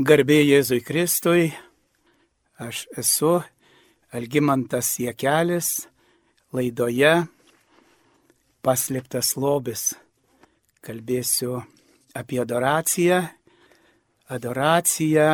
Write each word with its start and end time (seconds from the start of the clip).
Garbė 0.00 0.38
Jėzui 0.40 0.78
Kristui, 0.80 1.50
aš 2.56 2.86
esu 2.96 3.34
Algymantas 4.16 4.94
Jekelis 4.96 5.68
laidoje 6.56 7.26
Paslėptas 8.64 9.34
lobis. 9.36 9.84
Kalbėsiu 10.80 11.58
apie 12.16 12.40
adoraciją, 12.40 13.20
adoraciją 14.32 15.28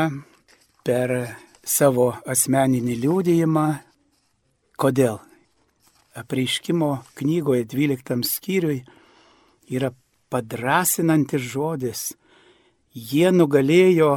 per 0.82 1.14
savo 1.62 2.10
asmeninį 2.26 3.00
liūdėjimą. 3.06 3.66
Kodėl? 4.74 5.22
Apreiškimo 6.18 6.94
knygoje 7.14 7.70
12 7.70 8.24
skyriui 8.34 8.82
yra 9.70 9.94
padrasinantis 10.26 11.52
žodis. 11.54 12.08
Jie 12.90 13.30
nugalėjo 13.30 14.16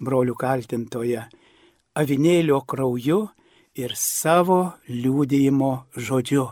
brolių 0.00 0.34
kaltintoje, 0.38 1.24
avinėlio 1.94 2.60
krauju 2.66 3.20
ir 3.74 3.94
savo 3.98 4.74
liūdėjimo 4.88 5.72
žodžiu. 5.96 6.48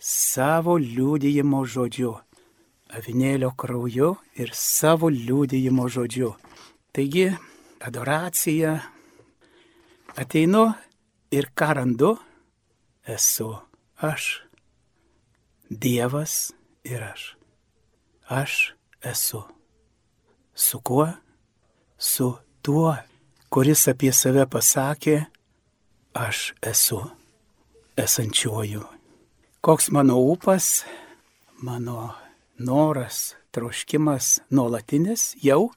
Savo 0.00 0.78
liūdėjimo 0.80 1.64
žodžiu. 1.68 2.14
Avinėlio 2.96 3.52
krauju 3.54 4.14
ir 4.40 4.50
savo 4.56 5.10
liūdėjimo 5.12 5.86
žodžiu. 5.92 6.32
Taigi, 6.90 7.28
adoracija. 7.86 8.80
Ateinu 10.18 10.64
ir 11.30 11.50
ką 11.54 11.74
randu? 11.78 12.16
Esu 13.06 13.52
aš. 14.00 14.42
Dievas 15.70 16.50
ir 16.82 17.04
aš. 17.12 17.34
Aš 18.26 18.74
esu. 19.06 19.44
Su 20.54 20.80
kuo? 20.80 21.06
Su 21.98 22.38
tuo, 22.62 22.94
kuris 23.50 23.86
apie 23.90 24.12
save 24.12 24.46
pasakė, 24.50 25.16
aš 26.14 26.52
esu 26.62 27.02
esančioju. 27.98 28.84
Koks 29.60 29.90
mano 29.92 30.16
upas, 30.32 30.84
mano 31.62 32.14
noras, 32.58 33.34
troškimas 33.50 34.38
nuolatinis 34.50 35.34
jau 35.42 35.70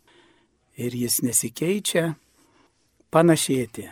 ir 0.77 0.95
jis 0.95 1.21
nesikeičia 1.25 2.13
panašėti. 3.13 3.89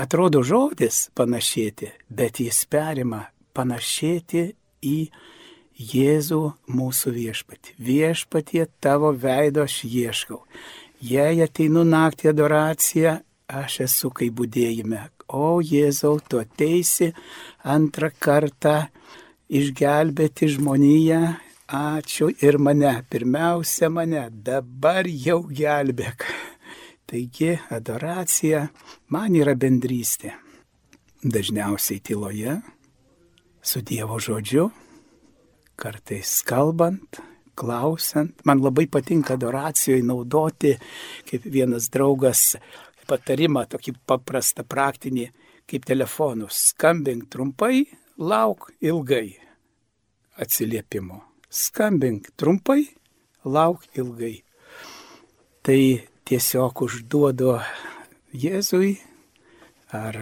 Atrodo 0.00 0.42
žodis 0.42 1.08
panašėti, 1.14 1.92
bet 2.10 2.40
jis 2.42 2.64
perima 2.66 3.28
panašėti 3.54 4.48
į 4.82 4.98
Jėzų 5.74 6.40
mūsų 6.70 7.10
viešpatį. 7.16 7.72
Viešpatie 7.82 8.62
tavo 8.78 9.08
veido 9.10 9.64
aš 9.66 9.80
ieškau. 9.88 10.44
Jei 11.04 11.42
ateinu 11.44 11.82
naktį 11.84 12.30
adoraciją, 12.30 13.18
aš 13.60 13.80
esu 13.84 14.08
kaip 14.14 14.38
būdėjime. 14.38 15.02
O 15.36 15.60
Jėzau, 15.60 16.16
tu 16.24 16.38
ateisi 16.40 17.10
antrą 17.74 18.08
kartą 18.26 18.76
išgelbėti 19.52 20.48
žmoniją. 20.54 21.20
Ačiū 21.74 22.30
ir 22.44 22.56
mane, 22.60 22.92
pirmiausia 23.10 23.90
mane, 23.92 24.28
dabar 24.46 25.08
jau 25.08 25.42
gelbėk. 25.48 26.24
Taigi 27.08 27.52
adoracija 27.72 28.66
man 29.12 29.36
yra 29.36 29.56
bendrystė. 29.60 30.32
Dažniausiai 31.24 32.00
tyloje, 32.04 32.58
su 33.60 33.80
Dievo 33.80 34.20
žodžiu, 34.20 34.70
kartais 35.76 36.38
kalbant, 36.48 37.20
klausiant. 37.56 38.42
Man 38.44 38.62
labai 38.62 38.86
patinka 38.90 39.34
adoracijoje 39.38 40.02
naudoti, 40.06 40.74
kaip 41.28 41.46
vienas 41.50 41.88
draugas, 41.92 42.54
patarimą, 43.08 43.66
tokį 43.72 43.96
paprastą 44.08 44.64
praktinį, 44.68 45.28
kaip 45.68 45.86
telefonus. 45.88 46.70
Skambink 46.72 47.28
trumpai, 47.32 47.84
lauk 48.18 48.70
ilgai. 48.84 49.36
Atsiliepimo. 50.40 51.20
Skambink 51.48 52.32
trumpai, 52.36 52.82
lauk 53.44 53.86
ilgai. 53.94 54.36
Tai 55.64 55.80
tiesiog 56.28 56.84
užduodu 56.84 57.58
Jėzui 58.34 58.96
ar 59.94 60.18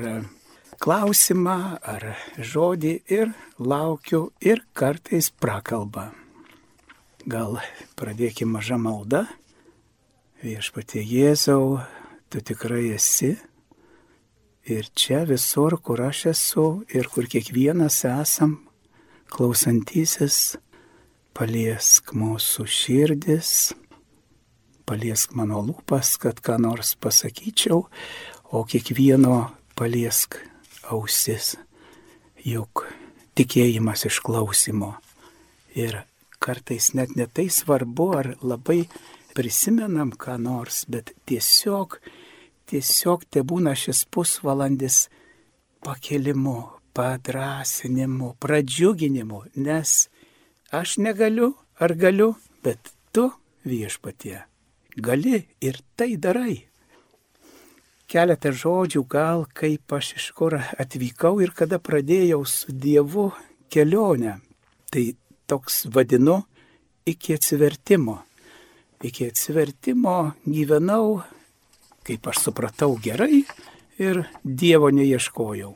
klausimą, 0.82 1.78
ar 1.80 2.08
žodį 2.36 2.94
ir 3.18 3.32
laukiu 3.58 4.26
ir 4.40 4.64
kartais 4.74 5.30
prakalbą. 5.30 6.21
Gal 7.22 7.60
pradėkime 7.94 8.56
mažą 8.56 8.80
maldą. 8.82 9.20
Viešpatie 10.42 11.04
Jėzau, 11.06 11.78
tu 12.26 12.42
tikrai 12.42 12.96
esi. 12.96 13.36
Ir 14.66 14.88
čia 14.98 15.20
visur, 15.28 15.76
kur 15.78 16.02
aš 16.02 16.24
esu 16.32 16.66
ir 16.90 17.06
kur 17.06 17.30
kiekvienas 17.30 18.00
esam, 18.10 18.56
klausantysis, 19.30 20.56
paliesk 21.30 22.10
mūsų 22.10 22.66
širdis, 22.66 23.72
paliesk 24.82 25.38
mano 25.38 25.62
lūpas, 25.62 26.16
kad 26.18 26.42
ką 26.42 26.58
nors 26.58 26.96
pasakyčiau, 26.98 27.86
o 28.50 28.66
kiekvieno 28.66 29.44
paliesk 29.78 30.40
ausis, 30.90 31.54
juk 32.42 32.88
tikėjimas 33.38 34.08
išklausimo 34.10 34.96
ir 35.78 36.02
kartais 36.42 36.92
net 36.98 37.14
netai 37.18 37.48
svarbu, 37.50 38.06
ar 38.18 38.28
labai 38.42 38.82
prisimenam 39.36 40.12
ką 40.12 40.36
nors, 40.42 40.84
bet 40.92 41.14
tiesiog, 41.26 41.98
tiesiog 42.68 43.26
te 43.30 43.42
būna 43.46 43.74
šis 43.78 44.04
pusvalandis 44.12 45.06
pakelimu, 45.86 46.60
padrasinimu, 46.96 48.34
pradžiuginimu, 48.42 49.44
nes 49.56 49.98
aš 50.70 50.98
negaliu 50.98 51.54
ar 51.80 51.94
galiu, 51.98 52.34
bet 52.64 52.94
tu 53.12 53.30
viešpatie 53.64 54.42
gali 54.96 55.46
ir 55.60 55.80
tai 55.96 56.16
darai. 56.16 56.66
Keletą 58.08 58.52
žodžių 58.52 59.02
gal, 59.08 59.46
kaip 59.56 59.92
aš 59.96 60.12
iš 60.18 60.26
kur 60.36 60.58
atvykau 60.60 61.40
ir 61.40 61.54
kada 61.56 61.78
pradėjau 61.80 62.44
su 62.44 62.72
Dievu 62.72 63.30
kelionę. 63.72 64.40
Tai 64.92 65.04
toks 65.52 65.84
vadinu 65.92 66.40
iki 67.04 67.34
atsivertimo. 67.34 68.16
Iki 69.04 69.26
atsivertimo 69.28 70.16
gyvenau, 70.48 71.20
kaip 72.06 72.28
aš 72.30 72.46
supratau, 72.46 72.94
gerai 73.02 73.42
ir 74.00 74.22
Dievo 74.40 74.88
neieškojau. 74.94 75.74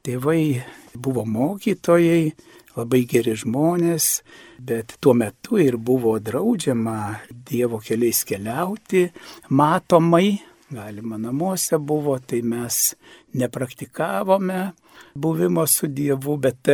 Tėvai 0.00 0.62
buvo 0.96 1.26
mokytojai, 1.28 2.32
labai 2.78 3.02
geri 3.10 3.36
žmonės, 3.36 4.22
bet 4.56 4.96
tuo 5.02 5.12
metu 5.18 5.60
ir 5.60 5.76
buvo 5.76 6.16
draudžiama 6.16 6.96
Dievo 7.28 7.82
keliais 7.84 8.24
keliauti, 8.24 9.10
matomai, 9.50 10.38
galima 10.72 11.20
namuose 11.20 11.76
buvo, 11.76 12.16
tai 12.22 12.40
mes 12.40 12.94
nepraktikavome 13.36 14.70
buvimo 15.14 15.66
su 15.68 15.90
Dievu, 15.90 16.38
bet 16.40 16.70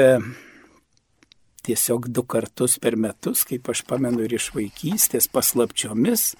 tiesiog 1.66 2.08
du 2.14 2.22
kartus 2.22 2.78
per 2.82 2.96
metus, 3.00 3.44
kaip 3.48 3.68
aš 3.72 3.82
pamenu 3.88 4.24
ir 4.26 4.36
iš 4.38 4.52
vaikystės 4.54 5.28
paslapčiomis, 5.32 6.32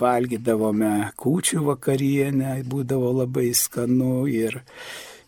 valgydavome 0.00 1.10
kūčių 1.20 1.64
vakarienę, 1.68 2.56
būdavo 2.68 3.12
labai 3.20 3.50
skanu 3.56 4.24
ir, 4.30 4.58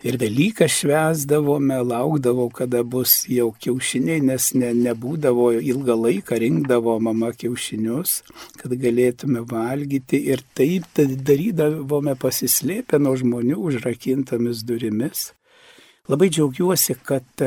ir 0.06 0.18
Velyką 0.20 0.68
švesdavome, 0.72 1.78
laukdavau, 1.84 2.48
kada 2.54 2.82
bus 2.82 3.22
jau 3.30 3.50
kiaušiniai, 3.54 4.24
nes 4.30 4.50
ne, 4.58 4.72
nebūdavo 4.88 5.52
ilgą 5.60 5.98
laiką, 6.02 6.40
rinkdavo 6.42 6.98
mama 7.06 7.32
kiaušinius, 7.36 8.20
kad 8.60 8.76
galėtume 8.82 9.44
valgyti 9.46 10.24
ir 10.32 10.44
taip 10.58 10.88
darydavome 10.98 12.16
pasislėpę 12.20 13.00
nuo 13.02 13.16
žmonių 13.20 13.60
užrakintomis 13.70 14.64
durimis. 14.66 15.30
Labai 16.06 16.30
džiaugiuosi, 16.30 16.94
kad 17.02 17.46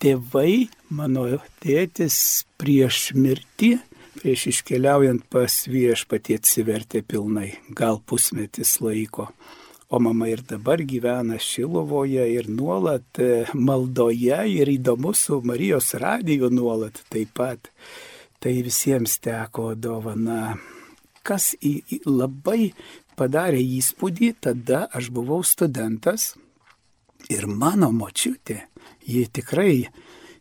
tėvai, 0.00 0.68
mano 0.88 1.26
tėtis 1.60 2.16
prieš 2.60 3.10
mirtį, 3.16 3.76
prieš 4.20 4.46
iškeliaujant 4.54 5.26
pas 5.32 5.56
viešpatį 5.70 6.38
atsivertė 6.40 7.02
pilnai, 7.06 7.52
gal 7.76 8.00
pusmetis 8.00 8.78
laiko. 8.84 9.28
O 9.90 9.98
mama 9.98 10.28
ir 10.30 10.44
dabar 10.46 10.78
gyvena 10.86 11.38
Šilovoje 11.42 12.22
ir 12.30 12.46
nuolat 12.46 13.18
e, 13.18 13.44
maldoje 13.54 14.38
ir 14.52 14.70
įdomu 14.70 15.10
su 15.18 15.40
Marijos 15.42 15.96
radiju 15.98 16.46
nuolat 16.54 17.00
taip 17.10 17.32
pat. 17.34 17.72
Tai 18.40 18.52
visiems 18.64 19.18
teko 19.20 19.74
dovana. 19.74 20.54
Kas 21.26 21.50
į, 21.58 21.72
į 21.90 21.98
labai 22.06 22.70
padarė 23.18 23.60
įspūdį, 23.80 24.30
tada 24.46 24.86
aš 24.94 25.10
buvau 25.12 25.42
studentas 25.44 26.36
ir 27.28 27.50
mano 27.50 27.90
močiutė 27.92 28.62
ji 29.06 29.26
tikrai, 29.32 29.88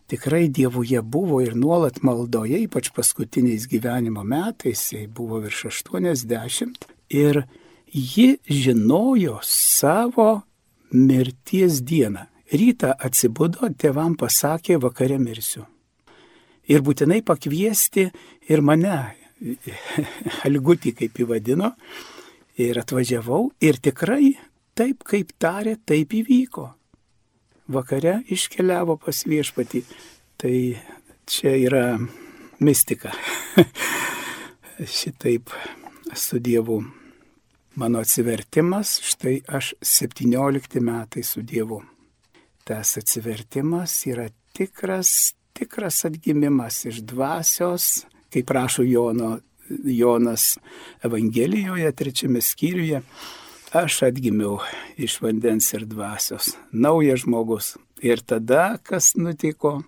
tikrai 0.09 0.47
dievuje 0.49 1.01
buvo 1.01 1.41
ir 1.41 1.55
nuolat 1.55 2.01
maldoje, 2.03 2.59
ypač 2.65 2.91
paskutiniais 2.95 3.67
gyvenimo 3.69 4.23
metais, 4.23 4.89
jai 4.93 5.07
buvo 5.07 5.41
virš 5.43 5.65
80. 5.71 6.89
Ir 7.09 7.43
ji 7.93 8.37
žinojo 8.45 9.39
savo 9.43 10.41
mirties 10.91 11.81
dieną. 11.85 12.27
Rytą 12.49 12.95
atsibudo, 12.97 13.69
tėvam 13.77 14.15
pasakė, 14.17 14.79
vakare 14.81 15.19
mirsiu. 15.21 15.67
Ir 16.69 16.81
būtinai 16.81 17.21
pakviesti 17.25 18.07
ir 18.49 18.61
mane, 18.65 18.97
Algutį 20.47 20.93
kaip 20.97 21.21
įvadino, 21.23 21.71
ir 22.59 22.79
atvažiavau 22.81 23.49
ir 23.63 23.79
tikrai 23.79 24.33
taip, 24.75 25.03
kaip 25.07 25.31
tarė, 25.39 25.77
taip 25.85 26.13
įvyko. 26.15 26.67
Vakare 27.69 28.19
iškeliavo 28.33 28.97
pas 29.03 29.25
viešpatį. 29.29 29.83
Tai 30.39 30.55
čia 31.29 31.53
yra 31.59 31.83
mistika. 32.59 33.13
Šitaip 34.99 35.53
su 36.15 36.39
Dievu. 36.39 36.81
Mano 37.79 38.01
atsivertimas, 38.01 38.97
štai 39.05 39.37
aš 39.47 39.75
17 39.85 40.81
metai 40.83 41.23
su 41.23 41.45
Dievu 41.45 41.79
tas 42.69 42.97
atsivertimas 42.97 44.05
yra 44.05 44.27
tikras, 44.53 45.33
tikras 45.57 46.05
atgimimas 46.05 46.83
iš 46.85 46.99
dvasios, 47.01 48.05
kaip 48.29 48.51
rašo 48.53 48.83
Jono, 48.85 49.39
Jonas 49.69 50.57
Evangelijoje, 51.03 51.91
trečiame 51.91 52.41
skyriuje. 52.41 53.01
Aš 53.69 53.99
atgimiau 54.07 54.55
iš 54.97 55.19
vandens 55.21 55.67
ir 55.77 55.83
dvasios, 55.85 56.55
naujas 56.73 57.21
žmogus. 57.21 57.75
Ir 58.01 58.23
tada, 58.25 58.79
kas 58.81 59.11
nutiko, 59.13 59.83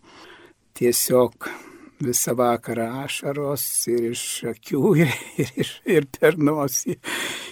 tiesiog 0.78 1.48
visą 2.06 2.36
vakarą 2.38 2.86
ašaros 3.08 3.64
ir 3.90 4.12
iš 4.12 4.26
akių, 4.52 4.82
ir, 5.02 5.16
ir, 5.42 5.72
ir 5.96 6.06
per 6.14 6.38
nosį. 6.38 7.00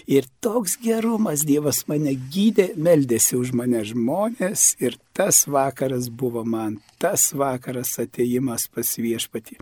Ir 0.05 0.27
toks 0.45 0.75
gerumas 0.83 1.47
Dievas 1.49 1.81
mane 1.89 2.13
gydė, 2.13 2.67
meldėsi 2.77 3.33
už 3.39 3.49
mane 3.57 3.81
žmonės 3.89 4.75
ir 4.85 4.99
tas 5.17 5.47
vakaras 5.49 6.11
buvo 6.13 6.43
man, 6.45 6.77
tas 7.01 7.31
vakaras 7.33 7.95
ateimas 8.05 8.67
pas 8.69 8.91
viešpatį. 9.01 9.57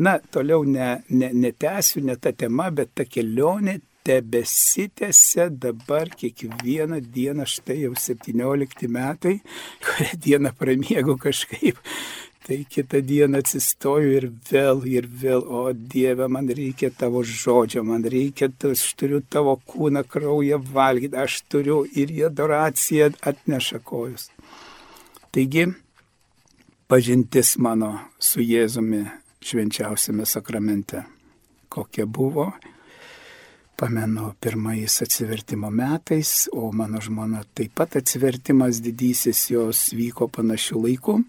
Na, 0.00 0.16
toliau 0.32 0.64
ne, 0.64 1.02
ne, 1.12 1.28
netęsiu, 1.44 2.00
ne 2.08 2.16
ta 2.16 2.32
tema, 2.32 2.70
bet 2.72 2.94
ta 2.96 3.04
kelionė 3.04 3.82
tebesitėse 4.06 5.48
dabar 5.50 6.12
kiekvieną 6.14 7.00
dieną, 7.14 7.46
štai 7.50 7.80
jau 7.82 7.94
17 7.98 8.86
metai, 8.88 9.40
kurią 9.84 10.14
dieną 10.28 10.54
pramiegu 10.58 11.18
kažkaip 11.18 11.82
Tai 12.46 12.64
kitą 12.70 13.00
dieną 13.02 13.40
atsistoju 13.42 14.10
ir 14.14 14.24
vėl, 14.46 14.84
ir 14.86 15.08
vėl, 15.10 15.40
o 15.42 15.72
Dieve, 15.74 16.28
man 16.30 16.46
reikia 16.46 16.92
tavo 16.94 17.24
žodžio, 17.26 17.82
man 17.82 18.04
reikia, 18.06 18.46
aš 18.70 18.84
turiu 18.94 19.18
tavo 19.18 19.56
kūną, 19.66 20.04
kraują 20.06 20.60
valgyti, 20.62 21.18
aš 21.18 21.40
turiu 21.50 21.80
ir 21.90 22.12
į 22.14 22.28
adoraciją 22.28 23.08
atneša 23.26 23.80
kojus. 23.82 24.28
Taigi, 25.34 25.64
pažintis 26.86 27.56
mano 27.58 27.90
su 28.22 28.46
Jėzumi 28.46 29.02
švenčiausiame 29.42 30.22
sakramente, 30.22 31.02
kokia 31.66 32.06
buvo, 32.06 32.52
pamenu 33.76 34.32
pirmais 34.40 35.02
atsivertimo 35.04 35.70
metais, 35.70 36.48
o 36.52 36.72
mano 36.72 37.00
žmona 37.00 37.44
taip 37.54 37.74
pat 37.76 37.98
atsivertimas 38.00 38.80
didysis 38.84 39.46
jos 39.52 39.90
vyko 39.96 40.30
panašių 40.32 40.82
laikų 40.86 41.20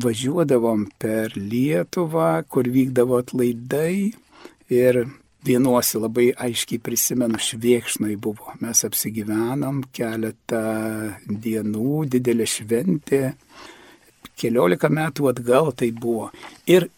važiuodavom 0.00 0.86
per 0.98 1.34
Lietuvą, 1.36 2.42
kur 2.48 2.68
vykdavo 2.70 3.18
atlaidai 3.20 4.12
ir 4.70 5.00
vienuosi 5.46 6.00
labai 6.00 6.30
aiškiai 6.36 6.80
prisimenu, 6.84 7.40
šviekšnai 7.40 8.16
buvo. 8.20 8.54
Mes 8.60 8.84
apsigyvenom 8.86 9.82
keletą 9.96 10.62
dienų, 11.26 12.04
didelė 12.12 12.48
šventė, 12.48 13.22
keliolika 14.40 14.90
metų 14.92 15.30
atgal 15.32 15.72
tai 15.76 15.90
buvo. 15.96 16.30
Ir 16.68 16.88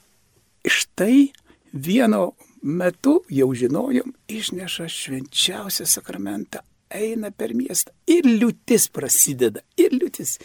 štai 0.67 1.31
vieno 1.73 2.33
metu 2.63 3.21
jau 3.31 3.51
žinojom, 3.55 4.15
išneša 4.31 4.89
švenčiausią 4.89 5.87
sakramentą, 5.89 6.63
eina 6.91 7.33
per 7.35 7.55
miestą 7.59 7.93
ir 8.07 8.29
liūtis 8.29 8.89
prasideda, 8.93 9.63
ir 9.77 9.95
liūtis. 9.97 10.39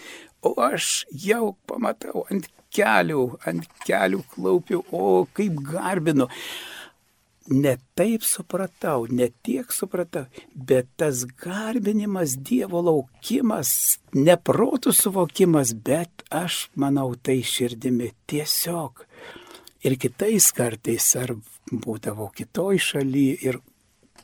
O 0.46 0.56
aš 0.62 1.06
jau 1.12 1.56
pamatau 1.70 2.26
ant 2.32 2.48
kelių, 2.74 3.28
ant 3.48 3.70
kelių 3.88 4.24
klaupiu, 4.34 4.84
o 4.92 5.28
kaip 5.38 5.62
garbinu. 5.72 6.28
Ne 7.48 7.78
taip 7.96 8.26
supratau, 8.28 9.06
ne 9.08 9.30
tiek 9.46 9.70
supratau, 9.72 10.26
bet 10.52 10.90
tas 11.00 11.24
garbinimas, 11.40 12.36
Dievo 12.36 12.82
laukimas, 12.84 13.72
neprotų 14.12 14.92
suvokimas, 14.92 15.72
bet 15.72 16.26
aš 16.28 16.66
manau 16.76 17.14
tai 17.16 17.40
širdimi 17.48 18.12
tiesiog. 18.28 19.06
Ir 19.86 19.98
kitais 20.02 20.50
kartais, 20.56 21.12
ar 21.20 21.36
būdavo 21.70 22.32
kitoj 22.36 22.80
šaly, 22.82 23.28
ir 23.46 23.60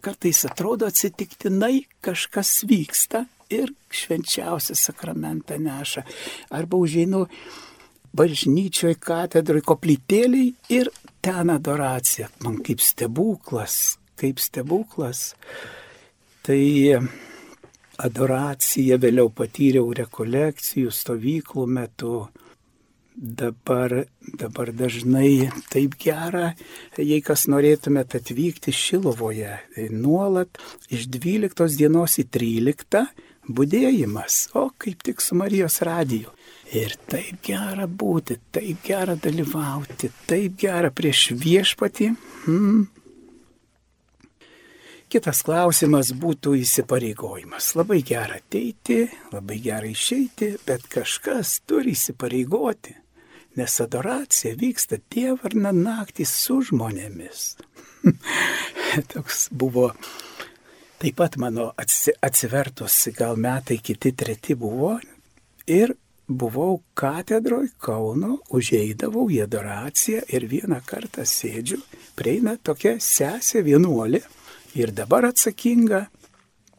kartais 0.03 0.43
atrodo 0.49 0.87
atsitiktinai 0.89 1.85
kažkas 2.03 2.63
vyksta 2.67 3.25
ir 3.53 3.73
švenčiausią 3.93 4.75
sakramentą 4.77 5.59
neša. 5.61 6.03
Arba 6.57 6.79
užeinu 6.81 7.25
bažnyčioje, 8.13 8.97
katedroje, 9.01 9.65
koplytėliai 9.67 10.53
ir 10.73 10.89
ten 11.23 11.53
adoracija. 11.53 12.29
Man 12.43 12.59
kaip 12.65 12.81
stebuklas, 12.83 13.97
kaip 14.19 14.41
stebuklas. 14.43 15.33
Tai 16.43 16.61
adoraciją 18.03 18.97
vėliau 18.99 19.29
patyriau 19.33 19.93
rekolekcijų, 19.95 20.91
stovyklų 20.91 21.67
metu. 21.77 22.15
Dabar, 23.15 24.07
dabar 24.39 24.71
dažnai 24.73 25.51
taip 25.69 25.93
gera, 26.01 26.55
jei 26.97 27.21
kas 27.21 27.45
norėtumėte 27.45 28.17
atvykti 28.17 28.73
Šilovoje, 28.73 29.59
tai 29.75 29.85
nuolat 29.93 30.57
iš 30.89 31.05
12 31.13 31.77
dienos 31.77 32.17
į 32.17 32.25
13 32.33 33.03
būdėjimas, 33.45 34.39
o 34.57 34.71
kaip 34.81 35.05
tik 35.05 35.21
su 35.21 35.37
Marijos 35.37 35.77
radiju. 35.85 36.33
Ir 36.73 36.95
taip 37.05 37.43
gera 37.45 37.85
būti, 37.85 38.39
taip 38.51 38.81
gera 38.87 39.13
dalyvauti, 39.13 40.09
taip 40.25 40.57
gera 40.57 40.89
prieš 40.89 41.27
viešpatį. 41.37 42.09
Hmm. 42.47 42.87
Kitas 45.13 45.43
klausimas 45.45 46.09
būtų 46.17 46.55
įsipareigojimas. 46.63 47.75
Labai 47.77 47.99
gera 48.01 48.39
ateiti, 48.41 49.03
labai 49.29 49.59
gera 49.61 49.85
išeiti, 49.85 50.55
bet 50.65 50.89
kažkas 50.89 51.59
turi 51.69 51.93
įsipareigoti, 51.93 53.02
nes 53.59 53.79
adoracija 53.83 54.55
vyksta 54.59 54.99
dievarna 55.13 55.71
naktį 55.75 56.25
su 56.29 56.59
žmonėmis. 56.69 57.47
Toks 59.13 59.47
buvo 59.51 59.91
Taip 61.03 61.17
pat 61.19 61.33
mano 61.35 61.65
atsivertus, 62.23 63.09
gal 63.17 63.35
metai 63.35 63.75
kiti 63.83 64.13
treti 64.15 64.55
buvo 64.55 64.93
ir 65.67 65.91
buvau 66.27 66.77
katedroje 66.95 67.73
Kauno, 67.83 68.37
užeidavau 68.55 69.25
į 69.27 69.41
adoraciją 69.43 70.21
ir 70.31 70.45
vieną 70.47 70.79
kartą 70.87 71.25
sėdžiu, 71.27 71.81
prieina 72.15 72.55
tokia 72.55 72.95
sesė 73.03 73.65
vienuolė 73.67 74.21
ir 74.79 74.95
dabar 74.95 75.27
atsakinga, 75.33 76.05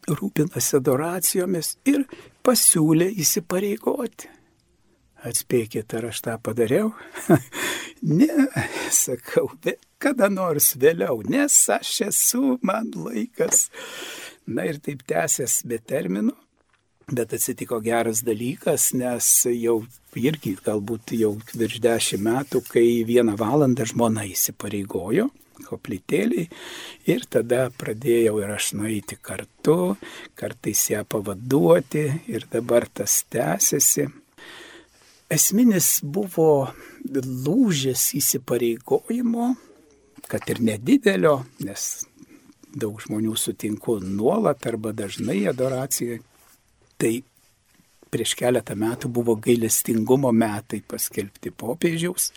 rūpinasi 0.09 0.79
adoracijomis 0.79 1.75
ir 1.93 2.07
pasiūlė 2.41 3.11
įsipareigoti. 3.21 4.34
Atspėkit, 5.25 5.93
ar 5.97 6.09
aš 6.11 6.21
tą 6.21 6.35
padariau? 6.41 6.91
ne, 8.19 8.29
sakau, 8.93 9.47
bet 9.63 9.81
kada 9.97 10.29
nors 10.29 10.75
vėliau, 10.77 11.23
nes 11.25 11.53
aš 11.73 11.93
esu, 12.09 12.57
man 12.61 12.91
laikas. 12.93 13.69
Na 14.45 14.67
ir 14.69 14.77
taip 14.85 15.01
tęsės 15.09 15.63
be 15.65 15.79
terminų, 15.81 16.35
bet 17.09 17.33
atsitiko 17.33 17.79
geras 17.81 18.21
dalykas, 18.25 18.91
nes 18.93 19.29
jau 19.49 19.79
irgi 20.17 20.53
galbūt 20.65 21.15
jau 21.17 21.31
virš 21.53 21.79
dešimt 21.81 22.25
metų, 22.27 22.61
kai 22.69 22.85
vieną 23.07 23.33
valandą 23.39 23.87
žmona 23.89 24.27
įsipareigojo 24.29 25.31
koplytėliai 25.65 26.49
ir 27.09 27.25
tada 27.31 27.69
pradėjau 27.79 28.41
ir 28.43 28.51
aš 28.57 28.73
nueiti 28.75 29.17
kartu, 29.17 29.95
kartais 30.35 30.83
ją 30.91 31.05
pavaduoti 31.07 32.05
ir 32.29 32.45
dabar 32.51 32.85
tas 32.91 33.21
tęsiasi 33.31 34.09
esminis 35.31 35.99
buvo 36.03 36.71
lūžis 37.05 38.11
įsipareigojimo, 38.19 39.53
kad 40.29 40.49
ir 40.49 40.61
nedidelio, 40.63 41.37
nes 41.65 42.05
daug 42.75 42.99
žmonių 43.01 43.35
sutinku 43.39 43.99
nuolat 44.03 44.65
arba 44.67 44.91
dažnai 44.95 45.45
adoracijoje. 45.49 46.21
Tai 46.99 47.13
prieš 48.11 48.35
keletą 48.39 48.75
metų 48.79 49.11
buvo 49.11 49.35
gailestingumo 49.39 50.31
metai 50.31 50.81
paskelbti 50.87 51.51
popiežiaus 51.51 52.31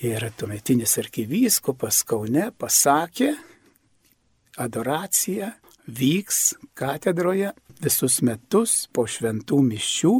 ir 0.00 0.24
tuometinis 0.36 0.96
arkivyskupas 1.00 2.02
Kaune 2.08 2.50
pasakė, 2.56 3.34
adoracija 4.60 5.52
vyks 5.86 6.56
katedroje 6.76 7.52
visus 7.80 8.22
metus 8.24 8.86
po 8.92 9.04
šventų 9.08 9.60
mišių, 9.68 10.14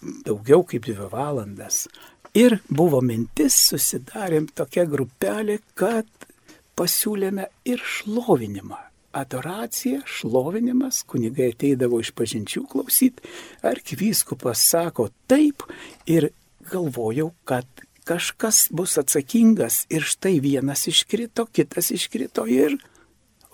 daugiau 0.00 0.64
kaip 0.68 0.86
dvi 0.86 1.08
valandas. 1.12 1.86
Ir 2.36 2.58
buvo 2.68 3.00
mintis, 3.02 3.56
susidarėm 3.70 4.50
tokia 4.54 4.84
grupelė, 4.86 5.58
kad 5.78 6.06
pasiūlėme 6.78 7.48
ir 7.66 7.82
šlovinimą. 7.82 8.78
Adoracija, 9.18 10.02
šlovinimas, 10.06 11.00
kunigai 11.08 11.48
ateidavo 11.54 11.98
iš 12.04 12.12
pažinčių 12.14 12.66
klausyti, 12.70 13.24
arkivyskupas 13.66 14.62
sako 14.68 15.08
taip 15.26 15.64
ir 16.06 16.28
galvojau, 16.68 17.32
kad 17.48 17.66
kažkas 18.08 18.68
bus 18.70 18.98
atsakingas 19.00 19.86
ir 19.92 20.04
štai 20.04 20.38
vienas 20.44 20.86
iškrito, 20.92 21.48
kitas 21.52 21.90
iškrito 21.96 22.46
ir, 22.52 22.76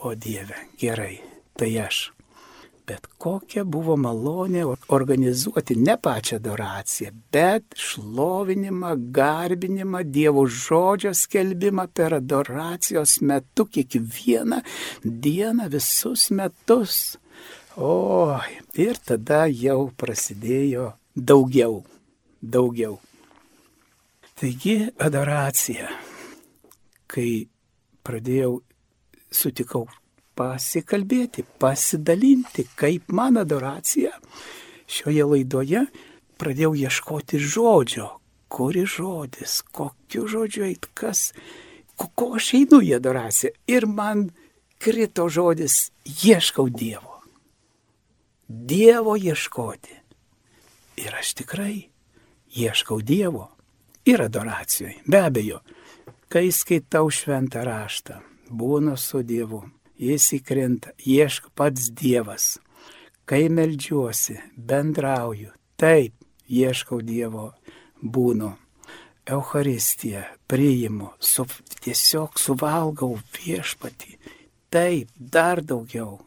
o 0.02 0.12
Dieve, 0.14 0.58
gerai, 0.80 1.22
tai 1.58 1.70
aš. 1.86 2.08
Bet 2.84 3.06
kokia 3.16 3.62
buvo 3.64 3.94
malonė 3.96 4.64
organizuoti 4.92 5.76
ne 5.80 5.94
pačią 5.96 6.36
adoraciją, 6.36 7.12
bet 7.32 7.78
šlovinimą, 7.80 8.90
garbinimą, 9.18 10.02
Dievo 10.16 10.44
žodžio 10.44 11.14
skelbimą 11.16 11.86
per 11.96 12.18
adoracijos 12.18 13.16
metu, 13.24 13.64
kiekvieną 13.64 14.60
dieną, 15.04 15.70
visus 15.72 16.28
metus. 16.30 17.16
O, 17.76 18.36
ir 18.76 19.00
tada 19.00 19.46
jau 19.48 19.88
prasidėjo 19.96 20.92
daugiau, 21.16 21.80
daugiau. 22.42 23.00
Taigi 24.36 24.76
adoracija, 25.00 25.88
kai 27.08 27.28
pradėjau, 28.04 28.58
sutikau 29.32 29.86
pasikalbėti, 30.38 31.44
pasidalinti, 31.60 32.66
kaip 32.78 33.12
man 33.12 33.38
adoracija. 33.40 34.12
Šioje 34.90 35.24
laidoje 35.30 35.86
pradėjau 36.40 36.74
ieškoti 36.84 37.40
žodžio, 37.40 38.08
kuri 38.52 38.84
žodis, 38.86 39.62
kokiu 39.74 40.26
žodžiu 40.30 40.66
eit, 40.68 40.90
kas, 40.94 41.32
ko, 41.96 42.10
ko 42.14 42.34
aš 42.38 42.52
einu 42.60 42.82
į 42.84 42.96
adoraciją. 42.98 43.54
Ir 43.70 43.88
man 43.88 44.28
krito 44.78 45.28
žodis 45.32 45.88
ieškau 46.04 46.68
Dievo. 46.68 47.20
Dievo 48.48 49.16
ieškoti. 49.16 50.00
Ir 51.00 51.16
aš 51.18 51.34
tikrai 51.40 51.88
ieškau 52.54 53.00
Dievo 53.02 53.48
ir 54.04 54.22
adoracijoje. 54.22 55.00
Be 55.06 55.24
abejo, 55.24 55.62
kai 56.28 56.50
skaitau 56.52 57.08
šventą 57.10 57.64
raštą, 57.64 58.20
būnu 58.50 58.96
su 59.00 59.22
Dievu, 59.22 59.62
jis 59.98 60.26
įkrenta, 60.38 60.92
ieško 60.98 61.52
pats 61.54 61.90
Dievas. 61.90 62.58
Kai 63.24 63.48
melžiuosi, 63.48 64.36
bendrauju, 64.56 65.52
taip, 65.80 66.14
ieškau 66.48 67.00
Dievo, 67.02 67.52
būnu. 68.02 68.52
Euharistiją 69.24 70.20
priimu, 70.46 71.14
su, 71.16 71.46
tiesiog 71.80 72.36
suvalgau 72.36 73.14
viešpatį, 73.38 74.18
taip, 74.68 75.08
dar 75.16 75.62
daugiau. 75.64 76.18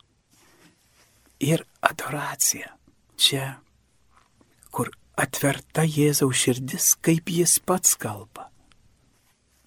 Ir 1.37 1.61
adoracija. 1.85 2.73
Čia, 3.17 3.59
kur 4.73 4.89
atverta 5.17 5.85
Jėzaus 5.85 6.41
širdis, 6.41 6.95
kaip 7.01 7.29
jis 7.29 7.59
pats 7.61 7.93
kalba. 8.01 8.49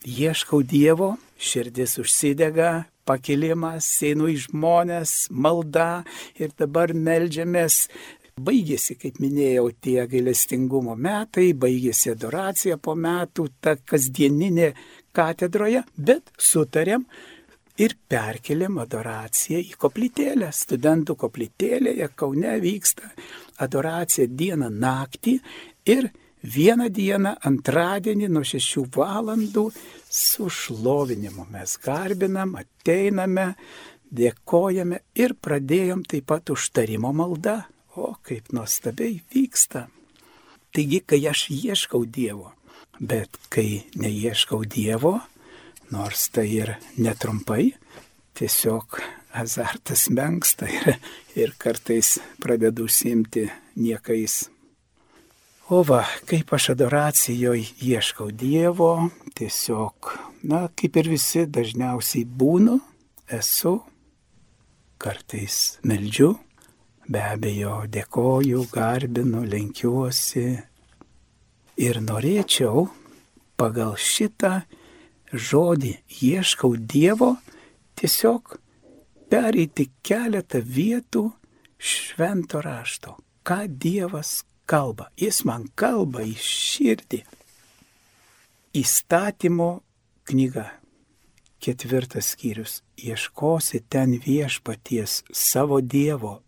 Ieškau 0.00 0.62
Dievo, 0.64 1.18
širdis 1.36 1.98
užsidega, 2.00 2.86
pakilimas, 3.04 3.84
einu 4.08 4.30
į 4.32 4.38
žmonės, 4.46 5.26
malda 5.28 6.06
ir 6.40 6.54
dabar 6.56 6.94
melžiamės. 6.96 7.82
Baigėsi, 8.40 8.96
kaip 8.96 9.18
minėjau, 9.20 9.66
tie 9.84 10.06
gailestingumo 10.08 10.94
metai, 10.96 11.50
baigėsi 11.52 12.14
adoracija 12.14 12.78
po 12.80 12.94
metų, 12.96 13.50
ta 13.60 13.74
kasdieninė 13.76 14.70
katedroje, 15.12 15.82
bet 15.96 16.32
sutarėm 16.40 17.04
ir 17.76 17.98
perkeliam 18.08 18.80
adoraciją 18.80 19.60
į 19.60 19.76
koplytėlę. 19.84 20.48
Studentų 20.48 21.18
koplytėlėje 21.20 22.08
Kaune 22.16 22.56
vyksta 22.64 23.12
adoracija 23.60 24.32
dieną 24.32 24.72
naktį 24.72 25.36
ir 25.92 26.08
vieną 26.42 26.88
dieną, 26.92 27.34
antradienį 27.46 28.28
nuo 28.32 28.44
6 28.46 28.86
valandų 28.96 29.68
su 30.10 30.48
šlovinimu 30.50 31.46
mes 31.52 31.76
garbinam, 31.84 32.56
ateiname, 32.60 33.54
dėkojame 34.10 35.02
ir 35.14 35.36
pradėjom 35.38 36.04
taip 36.08 36.30
pat 36.32 36.50
užtarimo 36.50 37.12
maldą. 37.12 37.60
O 37.98 38.14
kaip 38.22 38.52
nuostabiai 38.54 39.18
vyksta. 39.34 39.88
Taigi, 40.70 41.00
kai 41.02 41.18
aš 41.26 41.48
ieškau 41.50 42.04
Dievo, 42.06 42.52
bet 43.02 43.34
kai 43.50 43.82
neieškau 43.98 44.62
Dievo, 44.62 45.16
nors 45.90 46.28
tai 46.30 46.46
ir 46.54 46.76
netrumpai, 47.02 47.72
tiesiog 48.38 49.00
azartas 49.34 50.06
menksta 50.14 50.70
ir, 50.70 50.94
ir 51.34 51.56
kartais 51.58 52.20
pradedu 52.38 52.86
užsimti 52.86 53.48
niekais 53.74 54.44
O 55.70 55.84
va, 55.86 56.00
kaip 56.26 56.50
aš 56.56 56.72
adoracijoje 56.72 57.68
ieškau 57.86 58.32
Dievo, 58.34 59.04
tiesiog, 59.38 60.08
na, 60.50 60.64
kaip 60.74 60.98
ir 60.98 61.10
visi 61.12 61.44
dažniausiai 61.46 62.24
būnu, 62.26 62.74
esu, 63.38 63.76
kartais 64.98 65.60
meldžiu, 65.86 66.32
be 67.06 67.22
abejo 67.22 67.84
dėkoju, 67.86 68.64
garbinu, 68.74 69.44
lenkiuosi. 69.46 70.44
Ir 71.86 72.02
norėčiau 72.02 72.88
pagal 73.54 73.94
šitą 73.94 74.64
žodį 75.30 75.94
ieškau 76.32 76.74
Dievo 76.74 77.36
tiesiog 77.94 78.58
pereiti 79.30 79.86
keletą 80.02 80.66
vietų 80.66 81.28
švento 81.78 82.58
rašto, 82.58 83.20
ką 83.46 83.68
Dievas 83.70 84.40
kalba. 84.70 85.10
Jis 85.18 85.42
man 85.48 85.66
kalba 85.74 86.22
į 86.26 86.36
širdį. 86.38 87.24
Įstatymo 88.78 89.70
knyga. 90.30 90.68
Ketvirtas 91.60 92.32
skyrius. 92.34 92.80
Ieškosi 93.00 93.82
ten 93.90 94.14
viešpaties 94.22 95.24
savo 95.32 95.80
Dievo 95.82 96.38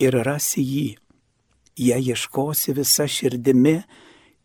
ir 0.00 0.16
rasi 0.26 0.64
jį. 0.64 0.88
Jei 1.80 2.10
ieškosi 2.12 2.74
visa 2.76 3.06
širdimi 3.08 3.76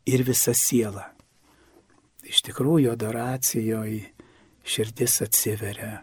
ir 0.06 0.24
visa 0.28 0.54
siela. 0.54 1.10
Iš 2.26 2.42
tikrųjų, 2.48 2.94
adoracijoje 2.94 4.12
širdis 4.66 5.20
atsiveria, 5.22 6.00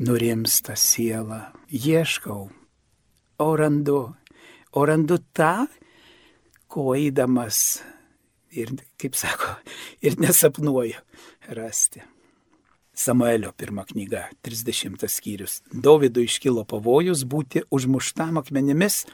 nurimsta 0.00 0.76
siela, 0.80 1.50
ieškau, 1.68 2.46
o 3.44 3.48
randu, 3.60 4.00
o 4.72 4.86
randu 4.88 5.18
tą, 5.36 5.66
ko 6.76 6.92
eidamas 6.92 7.80
ir, 8.52 8.74
kaip 9.00 9.16
sako, 9.16 9.54
ir 10.04 10.18
nesapnuoju 10.20 11.00
rasti. 11.56 12.02
Samuelio 12.96 13.52
pirma 13.56 13.84
knyga, 13.88 14.26
30 14.44 15.08
skyrius. 15.08 15.62
Dovydui 15.72 16.26
iškilo 16.28 16.66
pavojus 16.68 17.24
būti 17.24 17.64
užmuštam 17.72 18.40
akmenimis. 18.42 19.04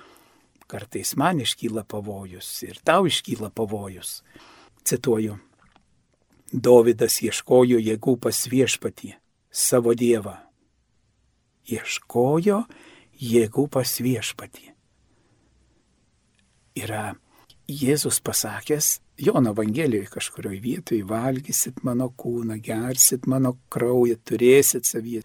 Kartais 0.70 1.14
man 1.18 1.42
iškyla 1.42 1.86
pavojus 1.86 2.50
ir 2.66 2.82
tau 2.82 3.06
iškyla 3.06 3.50
pavojus. 3.54 4.20
Cituoju. 4.82 5.38
Dovydas 6.52 7.22
ieškojo 7.22 7.78
jėgų 7.78 8.18
pas 8.22 8.44
viešpatį, 8.50 9.16
savo 9.50 9.94
dievą. 9.98 10.36
Ieškojo 11.70 12.64
jėgų 13.22 13.70
pas 13.70 13.98
viešpatį. 14.02 14.72
Yra 16.82 17.12
Jėzus 17.70 18.18
pasakęs, 18.24 18.98
Jono 19.22 19.52
Evangelijoje 19.52 20.08
kažkurioje 20.10 20.60
vietoje 20.60 21.04
valgysit 21.06 21.82
mano 21.86 22.08
kūną, 22.18 22.56
gersit 22.64 23.28
mano 23.30 23.54
kraują, 23.70 24.16
turėsit 24.26 24.88
savyje 24.88 25.22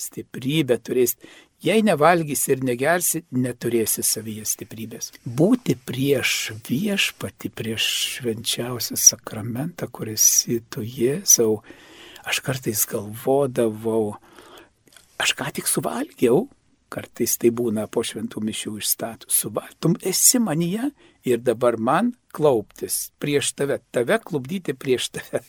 stiprybę, 0.00 0.78
turėsit. 0.80 1.20
Jei 1.64 1.84
nevalgysi 1.84 2.52
ir 2.54 2.64
negersi, 2.64 3.22
neturėsi 3.32 4.04
savyje 4.04 4.44
stiprybės. 4.48 5.12
Būti 5.24 5.76
prieš 5.76 6.52
viešpati, 6.68 7.48
prieš 7.48 7.86
švenčiausią 8.16 8.98
sakramentą, 9.00 9.88
kuris 9.88 10.26
tu 10.72 10.84
Jėzau, 10.84 11.62
aš 12.24 12.40
kartais 12.44 12.84
galvodavau, 12.88 14.16
aš 15.20 15.36
ką 15.36 15.48
tik 15.56 15.68
suvalgiau, 15.68 16.46
kartais 16.94 17.36
tai 17.40 17.50
būna 17.54 17.88
po 17.90 18.04
šventų 18.06 18.42
mišių 18.48 18.76
išstatų, 18.80 19.30
suvaltum, 19.32 19.96
esi 20.06 20.40
manyje 20.42 20.90
ir 21.26 21.42
dabar 21.42 21.78
man 21.78 22.12
klauptis 22.34 23.10
prieš 23.22 23.52
tave, 23.58 23.80
tave 23.94 24.20
klubdyti 24.22 24.74
prieš 24.78 25.10
tave. 25.16 25.42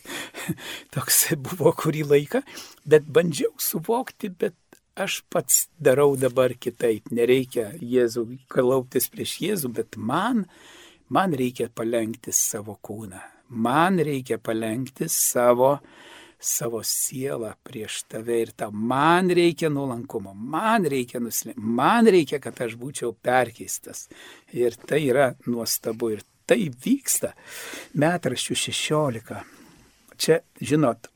Toks 0.94 1.22
buvo 1.46 1.72
kurį 1.76 2.06
laiką, 2.12 2.42
bet 2.88 3.06
bandžiau 3.06 3.52
suvokti, 3.62 4.30
bet 4.30 4.56
aš 4.96 5.20
pats 5.30 5.66
darau 5.78 6.14
dabar 6.18 6.54
kitaip. 6.56 7.12
Nereikia 7.14 7.70
Jėzų 7.82 8.26
klauptis 8.52 9.10
prieš 9.12 9.38
Jėzų, 9.44 9.72
bet 9.76 9.98
man, 10.00 10.46
man 11.12 11.36
reikia 11.36 11.68
palengti 11.68 12.34
savo 12.34 12.78
kūną. 12.82 13.20
Man 13.46 14.00
reikia 14.02 14.40
palengti 14.42 15.06
savo 15.12 15.76
savo 16.38 16.82
sielą 16.84 17.54
prieš 17.64 18.02
tave 18.10 18.40
ir 18.42 18.52
tau. 18.56 18.70
Man 18.72 19.30
reikia 19.30 19.70
nuolankumo, 19.72 20.34
man 20.34 20.86
reikia 20.88 21.20
nuslėpti, 21.22 21.60
man 21.60 22.08
reikia, 22.12 22.40
kad 22.42 22.60
aš 22.60 22.76
būčiau 22.80 23.14
perkeistas. 23.22 24.06
Ir 24.52 24.76
tai 24.76 25.02
yra 25.08 25.32
nuostabu 25.46 26.12
ir 26.14 26.22
tai 26.46 26.68
vyksta. 26.68 27.32
Metraščių 27.96 28.58
16. 28.62 29.42
Čia, 30.16 30.40
žinot, 30.60 31.10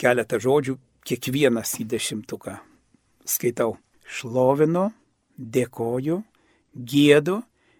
keletą 0.00 0.40
žodžių, 0.42 0.76
kiekvienas 1.06 1.78
į 1.80 1.88
dešimtuką. 1.94 2.58
Skaitau. 3.28 3.78
Šlovinu, 4.12 4.90
dėkoju, 5.38 6.18
gėdu, 6.76 7.38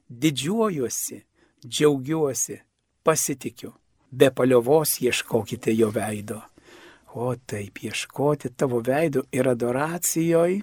didžiuojuosi, 0.09 1.19
džiaugiuosi, 1.67 2.57
pasitikiu 3.05 3.75
be 4.13 4.31
paliovos 4.31 5.01
ieškokite 5.01 5.75
jo 5.75 5.91
veido. 5.91 6.41
O 7.15 7.35
taip, 7.37 7.83
ieškoti 7.85 8.53
tavo 8.57 8.81
veido 8.81 9.25
ir 9.33 9.49
adoracijoje 9.49 10.61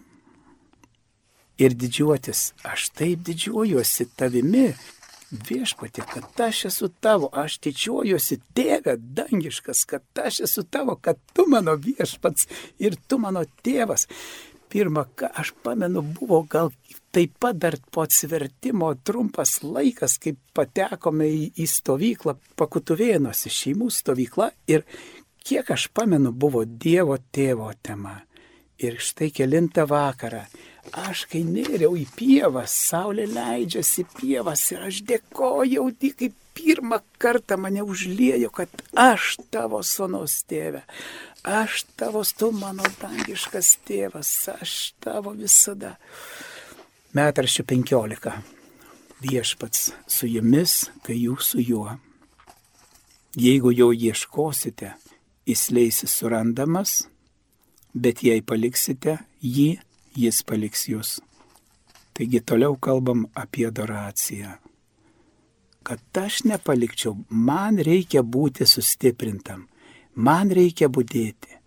ir 1.59 1.75
didžiuotis. 1.75 2.53
Aš 2.63 2.89
taip 2.95 3.25
didžiuojuosi 3.27 4.07
tavimi, 4.17 4.69
viešpatė, 5.31 6.05
kad 6.13 6.41
aš 6.47 6.65
esu 6.71 6.89
tavo, 7.03 7.29
aš 7.33 7.59
didžiuojuosi 7.65 8.39
tėvė 8.57 8.95
dangiškas, 9.17 9.83
kad 9.89 10.23
aš 10.23 10.41
esu 10.47 10.63
tavo, 10.63 10.95
kad 10.95 11.19
tu 11.33 11.45
mano 11.49 11.75
viešpats 11.77 12.47
ir 12.79 12.97
tu 13.07 13.19
mano 13.21 13.43
tėvas. 13.65 14.07
Pirmą, 14.69 15.07
ką 15.17 15.31
aš 15.41 15.53
pamenu, 15.65 16.01
buvo 16.01 16.43
gal 16.49 16.69
taip 17.11 17.35
pat 17.41 17.57
dar 17.61 17.77
po 17.91 18.03
atsivertimo 18.05 18.91
trumpas 19.05 19.59
laikas, 19.63 20.17
kai 20.21 20.35
patekome 20.55 21.27
į, 21.29 21.43
į 21.63 21.67
stovyklą 21.69 22.35
Pakutuvėnuose, 22.59 23.51
šeimų 23.53 23.89
stovyklą 23.93 24.49
ir 24.69 24.85
kiek 25.45 25.71
aš 25.75 25.89
pamenu, 25.93 26.31
buvo 26.31 26.65
Dievo 26.65 27.17
tėvo 27.31 27.71
tema. 27.81 28.19
Ir 28.79 28.95
štai 29.03 29.27
kilintą 29.35 29.83
vakarą, 29.89 30.45
aš 30.95 31.25
kai 31.31 31.41
nėriau 31.43 31.97
į 31.99 32.05
pievas, 32.15 32.71
saulė 32.71 33.25
leidžiasi 33.27 34.05
pievas 34.15 34.63
ir 34.71 34.85
aš 34.87 35.01
dėkojau, 35.09 35.89
kaip 35.99 36.37
pirmą 36.59 36.99
kartą 37.17 37.57
mane 37.57 37.83
užliejo, 37.83 38.49
kad 38.55 38.69
aš 38.95 39.35
tavo 39.51 39.81
sonos 39.83 40.43
tėve, 40.49 40.85
aš 41.43 41.83
tavo, 41.99 42.23
tu 42.23 42.51
mano 42.55 42.87
dangiškas 43.01 43.77
tėvas, 43.87 44.31
aš 44.55 44.77
tavo 45.03 45.35
visada. 45.35 45.97
Metraščių 47.09 47.63
15. 47.65 48.31
Viešpats 49.25 49.87
su 50.05 50.27
jumis, 50.29 50.91
kai 51.01 51.15
jūs 51.17 51.47
su 51.55 51.63
juo. 51.65 51.95
Jeigu 53.33 53.71
jo 53.73 53.87
ieškosite, 53.89 54.91
jis 55.49 55.63
leisis 55.73 56.13
surandamas, 56.13 57.07
bet 57.97 58.21
jei 58.21 58.43
paliksite 58.45 59.15
jį, 59.41 59.79
jis 60.21 60.43
paliks 60.45 60.85
jūs. 60.91 61.15
Taigi 62.13 62.43
toliau 62.45 62.77
kalbam 62.77 63.25
apie 63.33 63.65
adoraciją. 63.71 64.59
Kad 65.81 66.21
aš 66.21 66.43
nepalikčiau, 66.45 67.15
man 67.33 67.81
reikia 67.81 68.21
būti 68.21 68.69
sustiprintam, 68.69 69.65
man 70.13 70.53
reikia 70.53 70.93
būdėti, 70.93 71.57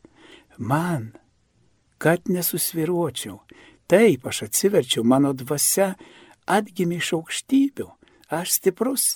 man, 0.62 1.10
kad 1.98 2.30
nesusviruočiau. 2.30 3.40
Taip, 3.92 4.24
aš 4.30 4.46
atsiverčiau, 4.46 5.04
mano 5.04 5.34
dvasia 5.36 5.90
atgimė 6.48 6.96
iš 7.02 7.10
aukštybių, 7.18 7.88
aš 8.32 8.54
stiprus, 8.56 9.08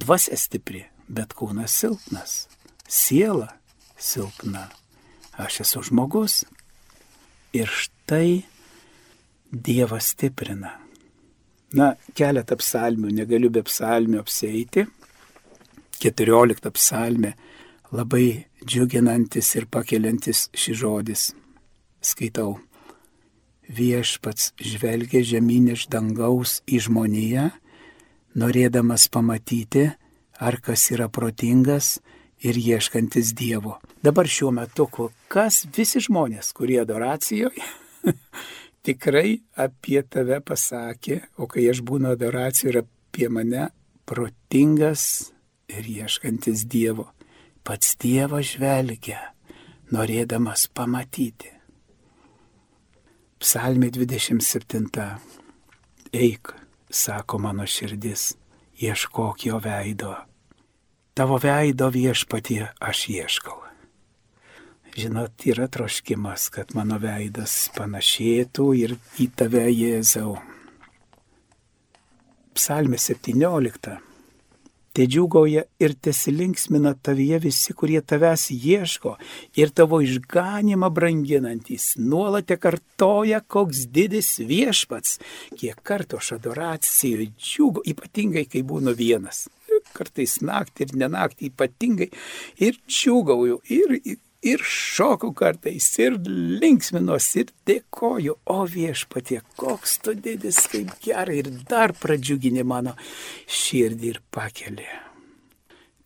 dvasia 0.00 0.38
stipri, 0.40 0.86
bet 1.12 1.34
kūnas 1.36 1.74
silpnas, 1.76 2.38
siela 2.88 3.50
silpna, 4.00 4.70
aš 5.36 5.60
esu 5.66 5.82
žmogus. 5.90 6.46
Ir 7.52 7.68
štai 7.68 8.44
Dievas 9.48 10.10
stiprina. 10.12 10.74
Na, 11.72 11.94
keletą 12.16 12.56
psalmių, 12.60 13.10
negaliu 13.16 13.48
be 13.52 13.62
psalmių 13.64 14.20
apseiti. 14.20 14.84
Keturioliktą 16.00 16.72
psalmę 16.76 17.32
labai 17.92 18.44
džiuginantis 18.64 19.54
ir 19.56 19.68
pakeliantis 19.72 20.46
šis 20.52 20.80
žodis. 20.84 21.26
Skaitau. 22.04 22.58
Viešpats 23.68 24.54
žvelgia 24.64 25.20
žemyn 25.20 25.74
iš 25.74 25.88
dangaus 25.92 26.62
į 26.64 26.80
žmoniją, 26.86 27.50
norėdamas 28.40 29.08
pamatyti, 29.12 29.90
ar 30.40 30.56
kas 30.64 30.86
yra 30.94 31.10
protingas 31.12 31.98
ir 32.40 32.56
ieškantis 32.56 33.34
Dievo. 33.36 33.76
Dabar 34.02 34.28
šiuo 34.30 34.52
metu, 34.56 34.86
kas 35.28 35.66
visi 35.76 36.00
žmonės, 36.00 36.52
kurie 36.56 36.78
adoracijoje, 36.80 37.66
tikrai 38.86 39.40
apie 39.58 40.00
tave 40.08 40.40
pasakė, 40.40 41.20
o 41.36 41.50
kai 41.50 41.66
aš 41.68 41.82
būnu 41.84 42.14
adoracijoje 42.14 42.72
ir 42.72 42.80
apie 42.86 43.28
mane, 43.28 43.68
protingas 44.08 45.34
ir 45.68 45.92
ieškantis 45.98 46.64
Dievo. 46.64 47.10
Pats 47.68 47.98
Dievas 48.00 48.54
žvelgia, 48.54 49.20
norėdamas 49.92 50.70
pamatyti. 50.72 51.57
Psalmė 53.38 53.92
27. 53.94 54.88
Eik, 56.12 56.54
sako 56.90 57.38
mano 57.38 57.66
širdis, 57.66 58.32
ieškok 58.82 59.46
jo 59.46 59.60
veido 59.62 60.16
Tavo 61.18 61.34
veido 61.42 61.88
viešpatie 61.90 62.68
aš 62.78 62.98
ieškau. 63.10 63.56
Žinot, 64.94 65.46
yra 65.50 65.66
troškimas, 65.66 66.44
kad 66.54 66.70
mano 66.78 66.98
veidas 67.02 67.54
panašėtų 67.74 68.66
ir 68.78 68.94
į 69.18 69.26
tave 69.34 69.64
Jėzau. 69.66 70.36
Psalmė 72.54 73.02
17. 73.02 73.96
Te 74.98 75.04
džiugauja 75.06 75.62
ir 75.78 75.92
tesilinksmina 75.94 76.90
tavyje 77.06 77.38
visi, 77.44 77.70
kurie 77.78 78.00
tavęs 78.02 78.48
ieško 78.50 79.12
ir 79.62 79.70
tavo 79.70 80.00
išganimą 80.02 80.88
branginantys. 80.90 81.92
Nuolatė 82.02 82.56
kartoja, 82.58 83.38
koks 83.54 83.84
didis 83.94 84.32
viešpats. 84.48 85.20
Kiek 85.54 85.78
kartų 85.86 86.18
aš 86.18 86.32
adoracijoje 86.40 87.28
džiugu, 87.38 87.86
ypatingai 87.94 88.42
kai 88.50 88.64
būnu 88.66 88.96
vienas 88.98 89.44
kartais 89.94 90.40
naktį 90.42 90.88
ir 90.88 90.96
nenaktį 91.04 91.52
ypatingai, 91.52 92.08
ir 92.58 92.80
džiugauju, 92.90 93.60
ir, 93.70 93.94
ir 94.42 94.62
šoku 94.64 95.32
kartais, 95.36 95.88
ir 95.98 96.16
linksminuosi, 96.62 97.44
ir 97.44 97.52
dėkoju, 97.68 98.38
o 98.46 98.60
viešpatie, 98.70 99.40
koks 99.58 99.98
tu 100.04 100.14
didis, 100.14 100.62
kaip 100.70 100.94
gerai, 101.04 101.40
ir 101.42 101.52
dar 101.68 101.94
pradžiugini 101.98 102.64
mano 102.66 102.94
širdį 103.46 104.10
ir 104.14 104.22
pakelį. 104.34 104.88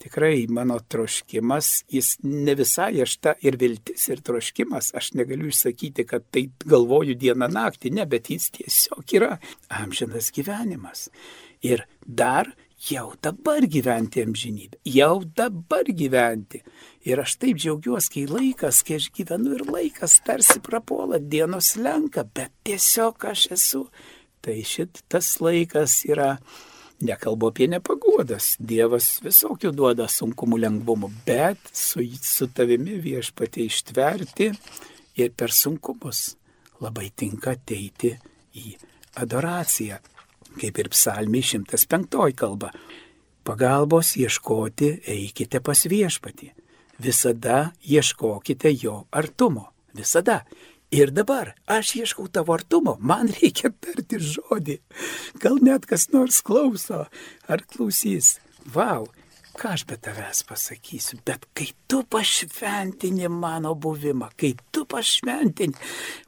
Tikrai 0.02 0.48
mano 0.50 0.80
troškimas, 0.90 1.84
jis 1.92 2.16
ne 2.26 2.56
visai 2.58 3.04
aš 3.04 3.12
ta 3.22 3.36
ir 3.46 3.54
viltis 3.60 4.08
ir 4.10 4.18
troškimas, 4.26 4.90
aš 4.98 5.12
negaliu 5.14 5.52
išsakyti, 5.52 6.02
kad 6.10 6.26
tai 6.34 6.48
galvoju 6.66 7.14
dieną 7.14 7.46
naktį, 7.52 7.92
ne, 8.00 8.08
bet 8.10 8.32
jis 8.32 8.48
tiesiog 8.56 9.14
yra 9.14 9.36
amžinas 9.78 10.32
gyvenimas. 10.34 11.06
Ir 11.62 11.84
dar 12.02 12.50
jau 12.90 13.12
dabar 13.22 13.62
gyventi 13.62 14.24
amžinybę, 14.26 14.80
jau 14.90 15.22
dabar 15.38 15.86
gyventi. 15.86 16.64
Ir 17.02 17.18
aš 17.18 17.34
taip 17.42 17.58
džiaugiuosi, 17.58 18.10
kai 18.14 18.26
laikas, 18.30 18.82
kai 18.86 19.00
aš 19.00 19.08
gyvenu 19.16 19.56
ir 19.56 19.64
laikas 19.66 20.20
tarsi 20.22 20.60
prapuola, 20.62 21.18
dienos 21.18 21.74
lenka, 21.74 22.22
bet 22.22 22.52
tiesiog 22.62 23.26
aš 23.32 23.48
esu. 23.56 23.86
Tai 24.42 24.54
šit 24.66 25.02
tas 25.10 25.32
laikas 25.42 26.04
yra, 26.06 26.36
nekalbu 27.02 27.50
apie 27.50 27.66
nepagodas, 27.70 28.54
Dievas 28.58 29.16
visokių 29.24 29.72
duoda 29.74 30.06
sunkumų 30.10 30.60
lengvumų, 30.62 31.10
bet 31.26 31.58
su, 31.74 32.06
su 32.22 32.46
tavimi 32.54 33.00
viešpatie 33.02 33.66
ištverti 33.66 34.52
ir 35.18 35.34
per 35.34 35.50
sunkumus 35.50 36.36
labai 36.82 37.10
tinka 37.16 37.56
ateiti 37.56 38.14
į 38.58 38.76
adoraciją, 39.22 39.98
kaip 40.58 40.78
ir 40.78 40.90
psalmiai 40.94 41.42
105 41.50 42.34
kalba. 42.38 42.70
Pagalbos 43.42 44.14
ieškoti 44.22 45.00
eikite 45.10 45.58
pas 45.58 45.86
viešpatį. 45.90 46.52
Visada 47.02 47.72
ieškokite 47.82 48.70
jo 48.82 49.06
artumo. 49.10 49.70
Visada. 49.94 50.42
Ir 50.92 51.10
dabar 51.10 51.54
aš 51.66 51.94
ieškau 52.02 52.26
tavo 52.28 52.52
artumo, 52.52 52.98
man 53.00 53.30
reikia 53.32 53.70
tarti 53.72 54.18
žodį. 54.20 54.76
Gal 55.40 55.56
net 55.64 55.88
kas 55.88 56.10
nors 56.12 56.42
klauso 56.44 57.06
ar 57.48 57.64
klausys. 57.72 58.36
Vau, 58.74 59.06
ką 59.56 59.72
aš 59.72 59.86
be 59.88 59.96
tavęs 59.96 60.44
pasakysiu, 60.48 61.18
bet 61.24 61.48
kai 61.56 61.70
tu 61.88 62.02
pašventini 62.04 63.28
mano 63.32 63.72
buvimą, 63.74 64.28
kai 64.36 64.52
tu 64.72 64.84
pašventini 64.88 65.72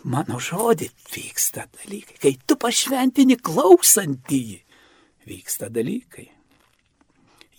mano 0.08 0.40
žodį, 0.40 0.88
vyksta 1.12 1.68
dalykai, 1.68 2.16
kai 2.24 2.34
tu 2.46 2.56
pašventini 2.60 3.36
klausantįjį, 3.36 4.60
vyksta 5.28 5.68
dalykai. 5.72 6.30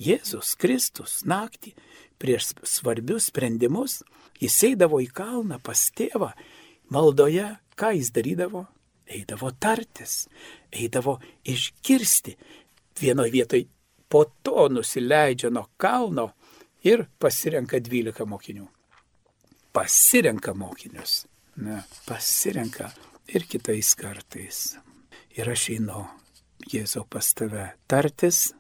Jėzus 0.02 0.58
Kristus 0.60 1.22
naktį 1.24 1.72
prieš 2.20 2.54
svarbius 2.64 3.30
sprendimus, 3.32 4.02
jis 4.42 4.56
eidavo 4.70 5.02
į 5.04 5.10
kalną 5.16 5.60
pas 5.64 5.88
tėvą, 5.96 6.32
maldoje, 6.94 7.48
ką 7.80 7.92
jis 7.98 8.12
darydavo? 8.16 8.66
Eidavo 9.06 9.52
tartis, 9.62 10.26
eidavo 10.74 11.20
išgirsti. 11.46 12.34
Vienoje 13.00 13.32
vietoje 13.32 13.68
po 14.10 14.24
to 14.42 14.70
nusileidžia 14.72 15.52
nuo 15.54 15.68
kalno 15.78 16.32
ir 16.84 17.06
pasirenka 17.20 17.78
12 17.78 18.26
mokinių. 18.26 18.66
Pasirenka 19.76 20.56
mokinius. 20.58 21.26
Ne, 21.62 21.84
pasirenka 22.08 22.90
ir 23.28 23.46
kitais 23.50 23.94
kartais. 24.00 24.78
Ir 25.36 25.52
aš 25.52 25.70
einu, 25.76 26.06
Jėzau, 26.72 27.04
pas 27.06 27.28
tave 27.36 27.68
tartis, 27.92 28.54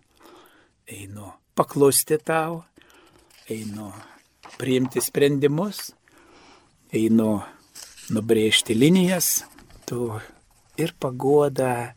einu 0.85 1.31
paklusti 1.55 2.17
tau, 2.19 2.63
einu 3.49 3.91
priimti 4.57 5.01
sprendimus, 5.03 5.91
einu 6.93 7.39
nubrėžti 8.13 8.75
linijas, 8.77 9.43
tu 9.85 10.13
ir 10.77 10.93
pagoda, 10.99 11.95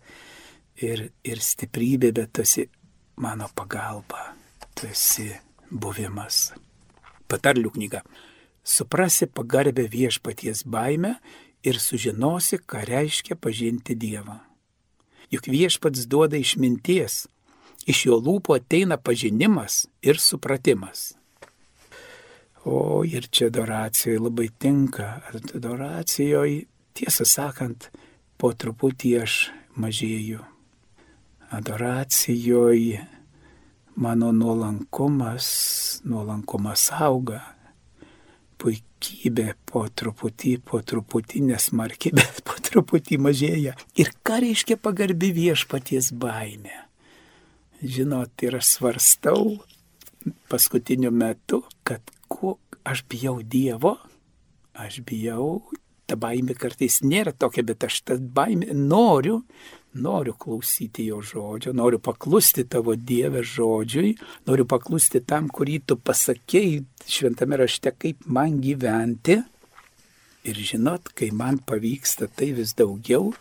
ir, 0.76 1.08
ir 1.24 1.42
stiprybė, 1.42 2.12
bet 2.16 2.32
tu 2.32 2.44
esi 2.44 2.66
mano 3.20 3.48
pagalba, 3.54 4.32
tu 4.74 4.88
esi 4.90 5.30
buvimas. 5.70 6.52
Patarlių 7.28 7.72
knyga. 7.76 8.02
Suprasi 8.64 9.28
pagarbę 9.32 9.86
viešpaties 9.88 10.64
baimę 10.68 11.16
ir 11.64 11.80
sužinosi, 11.80 12.60
ką 12.60 12.84
reiškia 12.88 13.36
pažinti 13.40 13.96
Dievą. 13.96 14.38
Juk 15.32 15.48
viešpats 15.48 16.06
duoda 16.08 16.40
išminties, 16.40 17.26
iš 17.88 18.06
jo 18.08 18.16
lūpų 18.20 18.56
ateina 18.60 18.96
pažinimas 18.96 19.86
ir 20.04 20.20
supratimas. 20.20 21.17
O 22.64 23.04
ir 23.04 23.28
čia 23.30 23.46
adoracijoje 23.46 24.18
labai 24.18 24.48
tinka. 24.58 25.20
Adoracijoje, 25.54 26.64
tiesą 26.96 27.26
sakant, 27.28 27.90
po 28.38 28.50
truputį 28.52 29.12
aš 29.22 29.36
mažėju. 29.78 30.42
Adoracijoje 31.54 33.04
mano 33.98 34.32
nuolankumas, 34.32 35.46
nuolankumas 36.06 36.88
auga. 36.98 37.40
Puikybė 38.58 39.52
po 39.66 39.84
truputį, 39.86 40.56
po 40.66 40.82
truputį 40.82 41.44
nesmarkiai, 41.52 42.14
bet 42.18 42.42
po 42.46 42.58
truputį 42.58 43.20
mažėja. 43.22 43.78
Ir 43.98 44.12
ką 44.26 44.42
reiškia 44.44 44.78
pagarbi 44.82 45.30
viešpaties 45.36 46.12
baimė? 46.18 46.74
Žinot, 47.78 48.34
ir 48.42 48.58
aš 48.58 48.74
svarstau 48.74 49.60
paskutiniu 50.50 51.12
metu, 51.14 51.62
kad 51.86 52.02
ko 52.28 52.56
aš 52.88 53.04
bijau 53.10 53.40
Dievo, 53.42 53.96
aš 54.78 55.00
bijau, 55.06 55.60
ta 56.08 56.16
baimė 56.16 56.56
kartais 56.56 57.02
nėra 57.04 57.34
tokia, 57.36 57.64
bet 57.66 57.84
aš 57.84 58.00
tą 58.08 58.16
baimę 58.18 58.72
noriu, 58.72 59.42
noriu 59.98 60.34
klausyti 60.38 61.08
jo 61.08 61.20
žodžio, 61.24 61.74
noriu 61.76 62.00
paklusti 62.00 62.64
tavo 62.64 62.94
Dievę 62.96 63.42
žodžiui, 63.44 64.14
noriu 64.48 64.66
paklusti 64.68 65.20
tam, 65.20 65.50
kurį 65.52 65.82
tu 65.88 65.98
pasakėjai 66.00 66.82
šventame 67.08 67.60
rašte, 67.60 67.92
kaip 67.92 68.26
man 68.26 68.60
gyventi. 68.64 69.40
Ir 70.48 70.60
žinot, 70.64 71.10
kai 71.18 71.28
man 71.34 71.58
pavyksta 71.66 72.28
tai 72.32 72.52
vis 72.56 72.72
daugiau, 72.78 73.32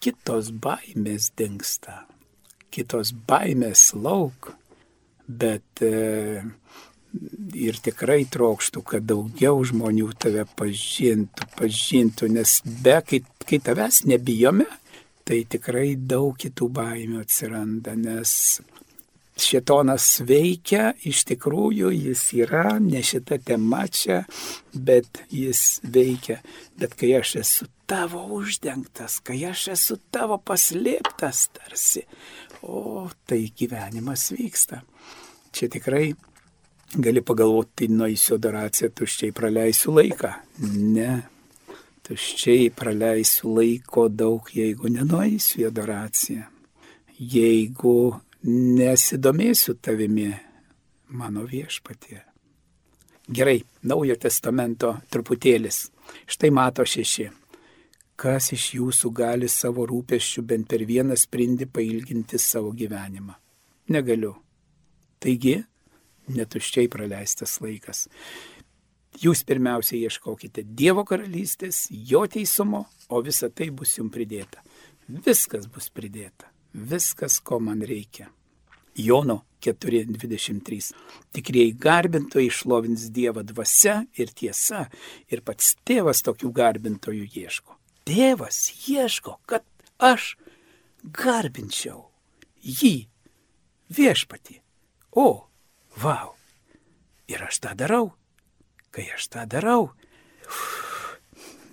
kitos 0.00 0.52
baimės 0.64 1.32
dinksta, 1.36 2.04
kitos 2.72 3.12
baimės 3.28 3.90
lauk. 3.96 4.54
Bet 5.24 5.80
e, 5.80 6.44
ir 7.54 7.78
tikrai 7.82 8.24
trokštų, 8.30 8.82
kad 8.86 9.06
daugiau 9.08 9.62
žmonių 9.66 10.10
tave 10.20 10.46
pažintų, 10.58 11.48
pažintų, 11.58 12.30
nes 12.34 12.58
be, 12.64 12.98
kai, 13.06 13.22
kai 13.46 13.60
tavęs 13.62 14.04
nebijome, 14.10 14.66
tai 15.24 15.44
tikrai 15.48 15.94
daug 15.96 16.36
kitų 16.40 16.68
baimių 16.74 17.22
atsiranda, 17.22 17.94
nes 17.96 18.60
šetonas 19.40 20.20
veikia, 20.26 20.92
iš 21.06 21.24
tikrųjų 21.30 21.90
jis 21.94 22.26
yra, 22.38 22.76
ne 22.82 23.02
šita 23.02 23.40
tema 23.42 23.84
čia, 23.90 24.22
bet 24.74 25.24
jis 25.32 25.80
veikia. 25.82 26.38
Bet 26.78 26.94
kai 26.98 27.14
aš 27.18 27.34
esu 27.42 27.68
tavo 27.90 28.24
uždengtas, 28.38 29.18
kai 29.24 29.40
aš 29.48 29.68
esu 29.74 29.98
tavo 30.14 30.38
paslėptas 30.38 31.48
tarsi, 31.56 32.04
o 32.62 33.08
tai 33.26 33.42
gyvenimas 33.56 34.30
vyksta. 34.34 34.84
Čia 35.54 35.70
tikrai 35.70 36.12
gali 36.92 37.22
pagalvoti, 37.22 37.84
tai 37.84 37.88
nueisiu 37.92 38.36
adoraciją, 38.38 38.90
tuščiai 38.94 39.32
praleisiu 39.34 39.94
laiką. 39.96 40.32
Ne, 40.94 41.10
tuščiai 42.06 42.70
praleisiu 42.76 43.54
laiko 43.58 44.08
daug, 44.08 44.50
jeigu 44.54 44.92
nenueisiu 44.92 45.64
į 45.64 45.68
adoraciją. 45.70 46.50
Jeigu 47.18 47.96
nesidomėsiu 48.44 49.76
tavimi, 49.80 50.30
mano 51.14 51.44
viešpatie. 51.48 52.20
Gerai, 53.24 53.62
naujo 53.88 54.16
testamento 54.20 54.98
truputėlis. 55.08 55.86
Štai 56.28 56.50
mato 56.52 56.84
šeši. 56.84 57.30
Kas 58.20 58.52
iš 58.54 58.66
jūsų 58.76 59.10
gali 59.16 59.48
savo 59.48 59.86
rūpeščių 59.88 60.44
bent 60.46 60.68
per 60.70 60.84
vieną 60.86 61.16
sprindį 61.18 61.66
pailginti 61.72 62.38
savo 62.38 62.70
gyvenimą? 62.76 63.32
Negaliu. 63.90 64.34
Taigi, 65.18 65.56
netuščiai 66.32 66.88
praleistas 66.92 67.58
laikas. 67.64 68.06
Jūs 69.22 69.44
pirmiausia 69.46 69.98
ieškokite 70.00 70.64
Dievo 70.74 71.04
karalystės, 71.06 71.86
jo 71.90 72.24
teisumo, 72.26 72.84
o 73.08 73.20
visa 73.22 73.50
tai 73.50 73.70
bus 73.70 73.94
jums 73.98 74.12
pridėta. 74.14 74.64
Viskas 75.06 75.68
bus 75.70 75.90
pridėta. 75.94 76.50
Viskas, 76.74 77.38
ko 77.38 77.60
man 77.62 77.84
reikia. 77.86 78.26
Jono 78.98 79.44
4.23. 79.62 80.94
Tikrieji 81.34 81.76
garbintojai 81.78 82.48
išlovins 82.48 83.08
Dievą 83.14 83.44
dvasia 83.46 84.00
ir 84.18 84.32
tiesa 84.34 84.88
ir 85.30 85.42
pats 85.46 85.74
tėvas 85.86 86.22
tokių 86.26 86.50
garbintojų 86.54 87.28
ieško. 87.30 87.78
Tėvas 88.04 88.58
ieško, 88.90 89.38
kad 89.46 89.64
aš 89.98 90.34
garbinčiau 91.04 92.08
jį 92.60 93.06
viešpatį. 93.94 94.60
O, 95.14 95.46
Vau. 96.02 96.34
Ir 97.28 97.44
aš 97.46 97.60
tą 97.64 97.74
darau. 97.78 98.12
Kai 98.94 99.08
aš 99.16 99.26
tą 99.32 99.46
darau, 99.50 99.88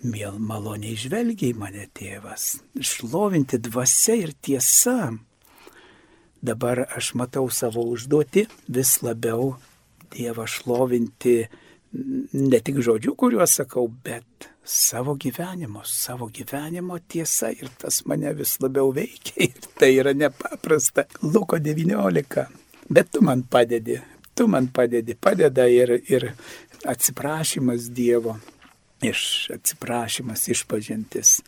mėl 0.01 0.39
maloniai 0.41 0.97
žvelgia 0.97 1.51
į 1.51 1.57
mane 1.61 1.87
tėvas. 1.93 2.55
Šlovinti 2.81 3.59
dvasia 3.61 4.17
ir 4.17 4.33
tiesa. 4.41 5.11
Dabar 6.41 6.87
aš 6.97 7.13
matau 7.19 7.49
savo 7.53 7.83
užduoti 7.93 8.47
vis 8.67 8.97
labiau 9.05 9.57
Dievą 10.11 10.43
šlovinti 10.43 11.35
ne 12.35 12.59
tik 12.59 12.81
žodžių, 12.83 13.13
kuriuos 13.15 13.53
sakau, 13.61 13.85
bet 13.87 14.49
savo 14.67 15.13
gyvenimo, 15.15 15.85
savo 15.87 16.27
gyvenimo 16.27 16.97
tiesa 17.07 17.51
ir 17.55 17.69
tas 17.79 18.01
mane 18.09 18.33
vis 18.35 18.57
labiau 18.59 18.91
veikia 18.95 19.45
ir 19.47 19.69
tai 19.79 19.93
yra 20.01 20.11
nepaprasta. 20.11 21.05
Luko 21.23 21.61
19. 21.63 22.43
Bet 22.91 23.13
tu 23.13 23.23
man 23.23 23.45
padedi, 23.47 24.01
tu 24.41 24.47
man 24.47 24.67
padedi, 24.73 25.13
padeda 25.13 25.67
ir, 25.69 25.91
ir 26.09 26.31
atsiprašymas 26.89 27.91
Dievo, 27.93 28.39
iš 29.05 29.51
atsiprašymas, 29.53 30.47
išpažintis. 30.47 31.41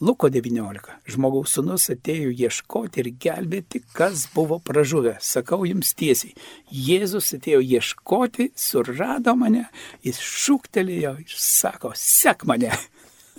Luko 0.00 0.28
19. 0.30 0.92
Žmogaus 1.10 1.56
sunus 1.56 1.88
atėjo 1.90 2.30
ieškoti 2.30 3.02
ir 3.02 3.08
gelbėti, 3.24 3.80
kas 3.98 4.28
buvo 4.30 4.60
pražuvę. 4.62 5.16
Sakau 5.18 5.66
jums 5.66 5.90
tiesiai, 5.98 6.36
Jėzus 6.70 7.32
atėjo 7.34 7.64
ieškoti, 7.66 8.52
surado 8.54 9.34
mane, 9.34 9.66
jis 10.06 10.22
šūktelėjo 10.22 11.16
ir 11.24 11.34
sako, 11.34 11.96
sek 11.98 12.46
mane. 12.46 12.70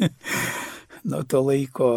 Nuo 1.07 1.23
to 1.23 1.45
laiko 1.47 1.93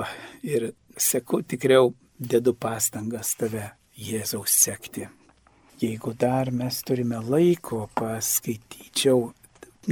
ir 0.47 0.71
seku 0.95 1.43
tikriau, 1.43 1.91
dedu 2.23 2.55
pastangas 2.55 3.35
tave 3.43 3.73
Jėzaus 3.99 4.55
sekti. 4.63 5.11
Jeigu 5.85 6.15
dar 6.17 6.49
mes 6.55 6.77
turime 6.87 7.19
laiko, 7.21 7.89
paskaityčiau 7.99 9.19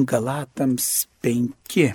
Galatams 0.09 0.87
5, 1.21 1.91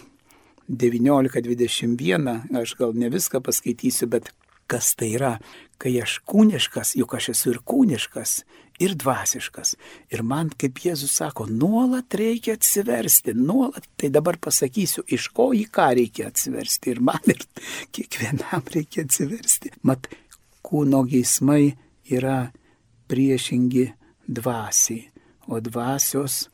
19-21, 0.70 2.28
aš 2.62 2.74
gal 2.78 2.94
ne 2.94 3.10
viską 3.10 3.42
paskaitysiu, 3.42 4.10
bet 4.12 4.30
kas 4.70 4.92
tai 5.00 5.14
yra, 5.16 5.32
kai 5.82 5.96
aš 6.04 6.20
kūniškas, 6.30 6.94
juk 7.00 7.16
aš 7.18 7.32
esu 7.34 7.56
ir 7.56 7.60
kūniškas, 7.72 8.36
ir 8.84 8.94
dvasiškas. 9.02 9.74
Ir 10.14 10.22
man, 10.28 10.52
kaip 10.62 10.84
Jėzus 10.84 11.16
sako, 11.18 11.48
nuolat 11.50 12.14
reikia 12.22 12.58
atsiversti, 12.60 13.34
nuolat. 13.34 13.88
Tai 13.98 14.12
dabar 14.14 14.38
pasakysiu, 14.44 15.08
iš 15.08 15.32
ko 15.34 15.50
į 15.58 15.66
ką 15.74 15.90
reikia 15.98 16.30
atsiversti. 16.30 16.94
Ir 16.94 17.02
man 17.10 17.34
ir 17.34 17.42
kiekvienam 17.96 18.70
reikia 18.76 19.08
atsiversti. 19.08 19.74
Mat, 19.88 20.06
kūno 20.68 21.02
geismai 21.10 21.72
yra 22.14 22.44
priešingi 23.08 23.88
dvasiai, 24.28 25.08
o 25.48 25.60
dvasios 25.64 26.48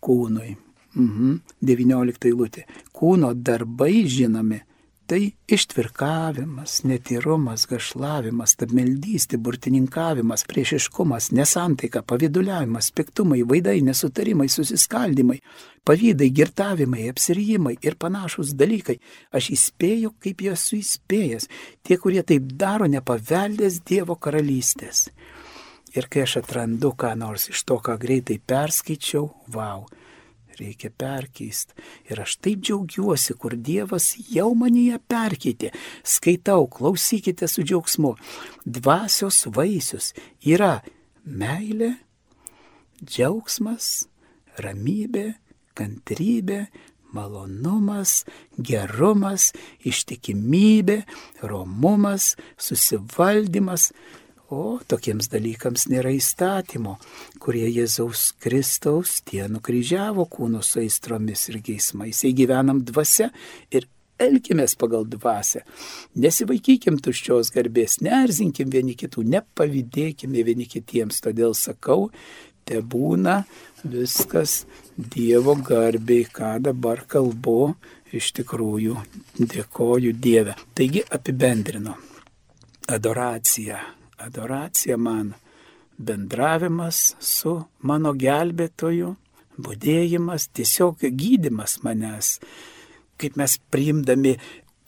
kūnui. 0.00 0.56
Mhm. 0.98 1.34
19 1.62 2.30
eilutė. 2.30 2.64
Kūno 2.96 3.34
darbai 3.34 4.06
žinomi 4.08 4.62
Tai 5.08 5.30
ištvirkavimas, 5.48 6.82
netyrumas, 6.84 7.62
gašlavimas, 7.70 8.52
stabmeldystė, 8.52 9.38
burtininkavimas, 9.40 10.42
priešiškumas, 10.50 11.30
nesantaika, 11.32 12.02
paviduliavimas, 12.04 12.90
piktumai, 12.92 13.38
vaidai, 13.48 13.78
nesutarimai, 13.86 14.50
susiskaldimai, 14.52 15.38
pavydai, 15.88 16.28
girtavimai, 16.40 17.08
apsirijimai 17.08 17.78
ir 17.88 17.96
panašus 17.96 18.52
dalykai. 18.60 18.98
Aš 19.32 19.48
įspėju, 19.56 20.12
kaip 20.20 20.44
juos 20.44 20.66
įspėjęs. 20.76 21.48
Tie, 21.88 21.96
kurie 21.96 22.20
taip 22.20 22.52
daro, 22.60 22.84
nepaveldės 22.84 23.80
Dievo 23.88 24.20
karalystės. 24.20 25.06
Ir 25.96 26.08
kai 26.10 26.26
aš 26.26 26.40
atrandu 26.42 26.92
ką 26.98 27.14
nors 27.16 27.48
iš 27.52 27.62
to, 27.68 27.78
ką 27.80 27.96
greitai 28.00 28.36
perskaičiau, 28.38 29.28
wow, 29.54 29.86
reikia 30.58 30.90
perkeisti. 30.90 31.76
Ir 32.10 32.20
aš 32.24 32.36
taip 32.42 32.62
džiaugiuosi, 32.66 33.36
kur 33.40 33.56
Dievas 33.56 34.10
jau 34.32 34.50
manyje 34.58 34.98
perkeitė. 35.08 35.72
Skaitau, 36.04 36.66
klausykite 36.72 37.48
su 37.48 37.64
džiaugsmu. 37.64 38.14
Dvasios 38.66 39.44
vaisius 39.54 40.12
yra 40.44 40.78
meilė, 41.24 41.94
džiaugsmas, 43.04 44.08
ramybė, 44.58 45.26
kantrybė, 45.78 46.66
malonumas, 47.14 48.24
gerumas, 48.58 49.52
ištikimybė, 49.86 51.02
romumas, 51.48 52.34
susivaldymas, 52.60 53.92
O 54.48 54.78
tokiems 54.88 55.28
dalykams 55.28 55.84
nėra 55.92 56.14
įstatymo, 56.16 56.94
kurie 57.42 57.66
Jėzaus 57.68 58.30
Kristaus 58.40 59.18
tie 59.28 59.42
nukryžiavo 59.52 60.24
kūno 60.32 60.62
su 60.64 60.80
aistromis 60.80 61.42
ir 61.50 61.58
geismais. 61.66 62.22
Įgyvenam 62.24 62.80
dvasia 62.88 63.28
ir 63.68 63.84
elkimės 64.18 64.72
pagal 64.80 65.04
dvasę. 65.04 65.66
Nesivaikykim 66.16 66.96
tuščios 67.04 67.52
garbės, 67.52 67.98
neerzinkim 68.00 68.72
vieni 68.72 68.96
kitų, 68.96 69.26
nepavydėkime 69.34 70.46
vieni 70.48 70.64
kitiems. 70.70 71.20
Todėl 71.28 71.52
sakau, 71.52 72.08
te 72.64 72.80
būna 72.80 73.42
viskas 73.84 74.62
Dievo 74.96 75.58
garbiai, 75.60 76.24
ką 76.24 76.56
dabar 76.70 77.04
kalbu, 77.06 77.74
iš 78.16 78.32
tikrųjų 78.40 78.96
dėkoju 79.38 80.16
Dievę. 80.16 80.56
Taigi 80.72 81.04
apibendrinu. 81.04 81.94
Adoracija 82.88 83.84
adoracija 84.18 84.96
man 84.96 85.34
bendravimas 85.98 87.16
su 87.18 87.56
mano 87.82 88.14
gelbėtoju, 88.14 89.14
būdėjimas, 89.58 90.48
tiesiog 90.54 91.02
gydimas 91.02 91.80
manęs. 91.82 92.38
Kaip 93.18 93.34
mes 93.40 93.56
priimdami 93.72 94.36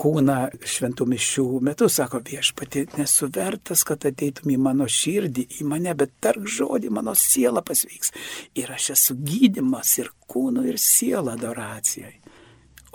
kūną 0.00 0.36
šventų 0.64 1.06
mišių 1.10 1.46
metu, 1.66 1.88
sako 1.90 2.22
viešpati, 2.24 2.86
nesu 2.96 3.28
vertas, 3.34 3.82
kad 3.84 4.06
ateitum 4.08 4.52
į 4.54 4.56
mano 4.62 4.86
širdį, 4.88 5.46
į 5.60 5.66
mane, 5.68 5.92
bet 5.98 6.14
tark 6.24 6.46
žodį, 6.46 6.92
mano 6.94 7.16
siela 7.18 7.60
pasveiks. 7.66 8.14
Ir 8.56 8.70
aš 8.72 8.92
esu 8.94 9.18
gydimas 9.18 9.98
ir 10.00 10.12
kūno, 10.30 10.64
ir 10.64 10.80
siela 10.80 11.34
adoracijai. 11.36 12.14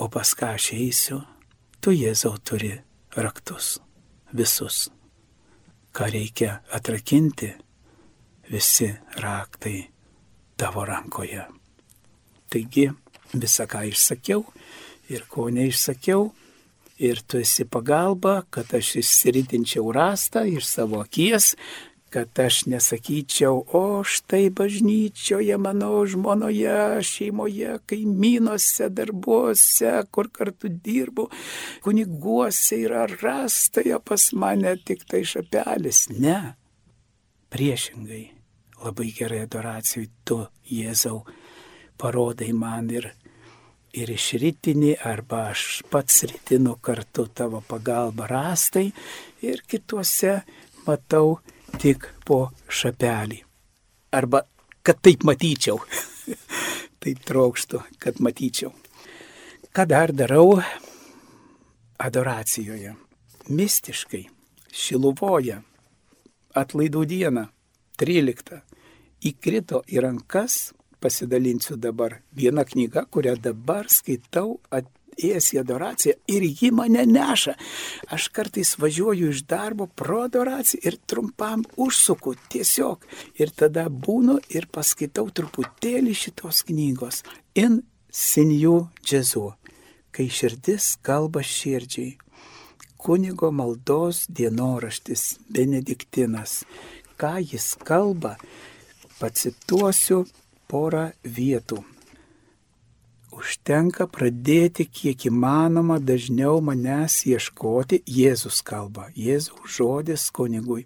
O 0.01 0.09
pas 0.11 0.33
ką 0.35 0.55
aš 0.55 0.71
eisiu, 0.75 1.21
tu 1.79 1.93
Jėzau 1.95 2.35
turi 2.43 2.73
raktus. 3.15 3.77
Visus 4.35 4.89
ką 5.95 6.09
reikia 6.11 6.59
atrakinti, 6.75 7.53
visi 8.51 8.89
raktai 9.23 9.77
tavo 10.59 10.83
rankoje. 10.85 11.45
Taigi 12.51 12.89
visą, 13.33 13.65
ką 13.67 13.85
išsakiau 13.89 14.43
ir 15.09 15.23
ko 15.31 15.47
neišsakiau, 15.53 16.27
ir 16.99 17.21
tu 17.27 17.39
esi 17.39 17.65
pagalba, 17.67 18.43
kad 18.49 18.71
aš 18.75 18.95
išsiritinčiau 19.01 19.91
rastą 19.95 20.45
iš 20.47 20.67
savo 20.67 21.01
akies, 21.03 21.53
kad 22.15 22.39
aš 22.39 22.61
nesakyčiau, 22.71 23.57
o 23.75 23.99
štai 24.07 24.47
bažnyčioje 24.55 25.57
mano 25.59 25.89
žmonoje, 26.07 27.01
šeimoje, 27.03 27.73
kaimynuose, 27.91 28.87
darbuose, 28.87 29.91
kur 30.15 30.29
kartu 30.31 30.71
dirbu, 30.71 31.25
kuniguose 31.83 32.79
yra 32.85 33.01
rastoje 33.19 33.99
pas 33.99 34.29
mane 34.31 34.77
tik 34.87 35.03
tai 35.11 35.25
šapelis. 35.27 36.05
Ne. 36.15 36.37
Priešingai, 37.51 38.23
labai 38.85 39.09
gerai 39.17 39.41
adoracijai 39.43 40.07
tu, 40.23 40.37
Jėzau, 40.71 41.19
parodai 41.99 42.53
man 42.55 42.87
ir 42.95 43.09
ir 43.95 44.11
išritinį, 44.11 44.93
arba 45.03 45.49
aš 45.51 45.83
pats 45.91 46.23
ritinu 46.31 46.77
kartu 46.83 47.27
tavo 47.27 47.59
pagalba 47.67 48.27
rastai 48.31 48.87
ir 49.43 49.63
kituose 49.67 50.37
matau 50.87 51.41
tik 51.79 52.07
po 52.25 52.49
šapelį. 52.71 53.41
Arba 54.15 54.43
kad 54.85 55.01
taip 55.01 55.25
matyčiau. 55.27 55.79
taip 57.01 57.21
trokštų, 57.25 57.81
kad 58.01 58.21
matyčiau. 58.23 58.71
Ką 59.75 59.85
dar 59.89 60.13
darau 60.15 60.59
adoracijoje? 62.01 62.95
Mistiškai, 63.49 64.23
šiluvoje, 64.73 65.59
atlaidų 66.57 67.03
dieną, 67.11 67.45
13, 68.01 68.61
įkrito 69.29 69.83
į 69.91 70.01
rankas, 70.05 70.73
pasidalinsiu 71.03 71.77
dabar, 71.77 72.19
vieną 72.33 72.65
knygą, 72.71 73.05
kurią 73.13 73.35
dabar 73.41 73.89
skaitau 73.91 74.59
at, 74.73 74.89
ėjęs 75.17 75.47
į 75.55 75.59
adoraciją 75.61 76.15
ir 76.31 76.45
ji 76.45 76.71
mane 76.75 77.05
neša. 77.09 77.55
Aš 78.15 78.27
kartais 78.35 78.75
važiuoju 78.81 79.31
iš 79.33 79.43
darbo 79.49 79.87
pro 79.87 80.23
adoraciją 80.27 80.83
ir 80.83 80.99
trumpam 81.07 81.65
užsuku 81.77 82.35
tiesiog. 82.51 83.05
Ir 83.39 83.51
tada 83.55 83.87
būnu 83.89 84.39
ir 84.55 84.67
paskaitau 84.71 85.29
truputėlį 85.29 86.15
šitos 86.25 86.63
knygos. 86.69 87.23
In 87.55 87.81
Sinjų 88.15 88.75
džezu, 89.03 89.49
kai 90.15 90.29
širdis 90.31 90.93
kalba 91.03 91.41
širdžiai. 91.43 92.13
Kunigo 92.95 93.49
maldos 93.51 94.23
dienoraštis 94.31 95.25
Benediktinas. 95.51 96.63
Ką 97.19 97.35
jis 97.43 97.73
kalba, 97.83 98.37
pacituosiu 99.19 100.23
porą 100.71 101.09
vietų 101.23 101.83
užtenka 103.35 104.07
pradėti 104.11 104.85
kiek 104.87 105.27
įmanoma 105.29 105.97
dažniau 105.99 106.61
manęs 106.63 107.21
ieškoti, 107.29 108.01
Jėzus 108.07 108.61
kalba, 108.65 109.09
Jėzaus 109.15 109.77
žodis 109.77 110.29
kunigui, 110.35 110.85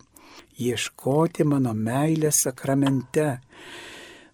ieškoti 0.60 1.46
mano 1.48 1.74
meilės 1.74 2.44
sakramente. 2.46 3.40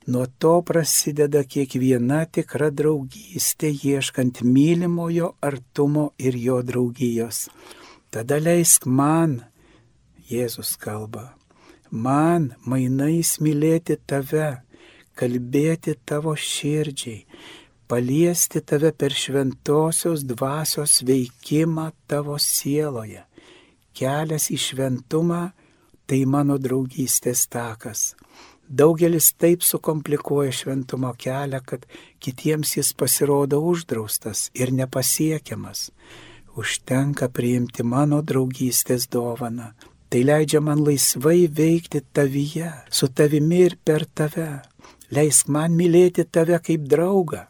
Nuo 0.08 0.28
to 0.39 0.60
prasideda 0.62 1.41
kiekviena 1.49 2.25
tikra 2.30 2.69
draugystė, 2.69 3.71
ieškant 3.73 4.43
mylimojo 4.45 5.32
artumo 5.41 6.12
ir 6.21 6.38
jo 6.38 6.60
draugijos. 6.62 7.47
Tada 8.13 8.38
leisk 8.38 8.86
man, 8.86 9.39
Jėzus 10.30 10.75
kalba, 10.82 11.34
man 11.89 12.54
mainais 12.65 13.36
mylėti 13.41 13.97
tave, 14.08 14.62
kalbėti 15.17 15.95
tavo 16.06 16.36
širdžiai, 16.38 17.25
paliesti 17.88 18.62
tave 18.62 18.91
per 18.91 19.13
šventosios 19.13 20.26
dvasios 20.26 21.02
veikimą 21.08 21.91
tavo 22.08 22.38
sieloje. 22.41 23.24
Kelias 23.95 24.50
į 24.52 24.58
šventumą 24.60 25.41
tai 26.06 26.26
mano 26.26 26.58
draugystės 26.62 27.45
takas. 27.48 28.13
Daugelis 28.67 29.30
taip 29.38 29.62
sukomplikuoja 29.62 30.52
šventumo 30.52 31.12
kelią, 31.17 31.62
kad 31.65 31.86
kitiems 32.19 32.78
jis 32.78 32.93
pasirodo 32.98 33.60
uždraustas 33.62 34.50
ir 34.58 34.74
nepasiekiamas. 34.74 35.91
Užtenka 36.58 37.30
priimti 37.30 37.84
mano 37.84 38.21
draugystės 38.26 39.06
dovaną. 39.12 39.74
Tai 40.10 40.21
leidžia 40.24 40.62
man 40.62 40.82
laisvai 40.86 41.45
veikti 41.52 42.02
tavyje, 42.13 42.71
su 42.89 43.10
tavimi 43.10 43.65
ir 43.67 43.78
per 43.86 44.06
tave. 44.06 44.62
Leisk 45.13 45.50
man 45.52 45.76
mylėti 45.78 46.26
tave 46.26 46.58
kaip 46.65 46.88
draugą, 46.89 47.45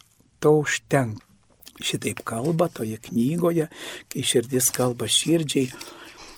to 0.45 0.53
užtenka. 0.61 1.25
Šitaip 1.81 2.21
kalba 2.23 2.69
toje 2.71 2.95
knygoje, 3.09 3.65
kai 4.07 4.21
širdis 4.23 4.69
kalba 4.71 5.09
širdžiai, 5.11 5.71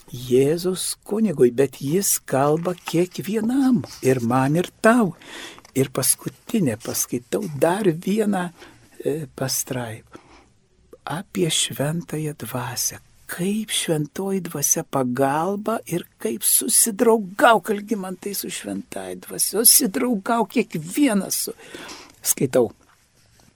Jėzus 0.07 0.93
kunigui, 1.03 1.49
bet 1.51 1.81
jis 1.83 2.13
kalba 2.23 2.71
kiekvienam 2.87 3.81
ir 4.01 4.21
man 4.23 4.55
ir 4.55 4.69
tau. 4.81 5.17
Ir 5.75 5.91
paskutinė 5.93 6.77
paskaitau 6.81 7.43
dar 7.59 7.85
vieną 7.91 8.47
e, 8.47 9.27
pastraipą 9.35 10.23
apie 11.07 11.51
šventąją 11.51 12.33
dvasę. 12.39 13.03
Kaip 13.27 13.71
šventoji 13.75 14.41
dvasia 14.47 14.85
pagalba 14.87 15.77
ir 15.85 16.07
kaip 16.23 16.47
susidraugau, 16.47 17.59
kalgi 17.59 17.99
man 17.99 18.15
tai 18.15 18.31
su 18.35 18.47
šventąją 18.47 19.19
dvasia, 19.27 19.59
susidraugau 19.59 20.47
kiekvienas 20.47 21.43
su. 21.45 21.55
Skaitau. 22.23 22.71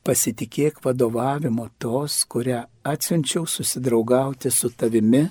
Pasitikėk 0.02 0.80
vadovavimo 0.82 1.68
tos, 1.78 2.24
kurią 2.26 2.64
atsiunčiau 2.90 3.46
susidraugauti 3.46 4.50
su 4.50 4.72
tavimi, 4.74 5.28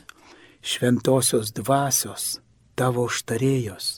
šventosios 0.63 1.51
dvasios, 1.57 2.37
tavo 2.79 3.09
užtarėjos. 3.11 3.89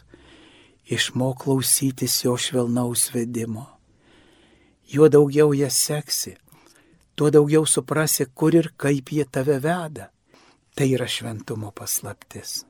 Išmok 0.89 1.45
klausytis 1.45 2.23
jo 2.25 2.39
švelnaus 2.41 3.11
vedimo. 3.13 3.67
Juo 4.89 5.11
daugiau 5.13 5.53
ją 5.57 5.69
seksi, 5.71 6.35
tuo 7.15 7.29
daugiau 7.31 7.69
suprasi, 7.69 8.27
kur 8.35 8.57
ir 8.57 8.73
kaip 8.77 9.13
jie 9.13 9.29
tave 9.29 9.61
veda. 9.61 10.09
Tai 10.73 10.89
yra 10.89 11.05
šventumo 11.05 11.69
paslaptis. 11.77 12.63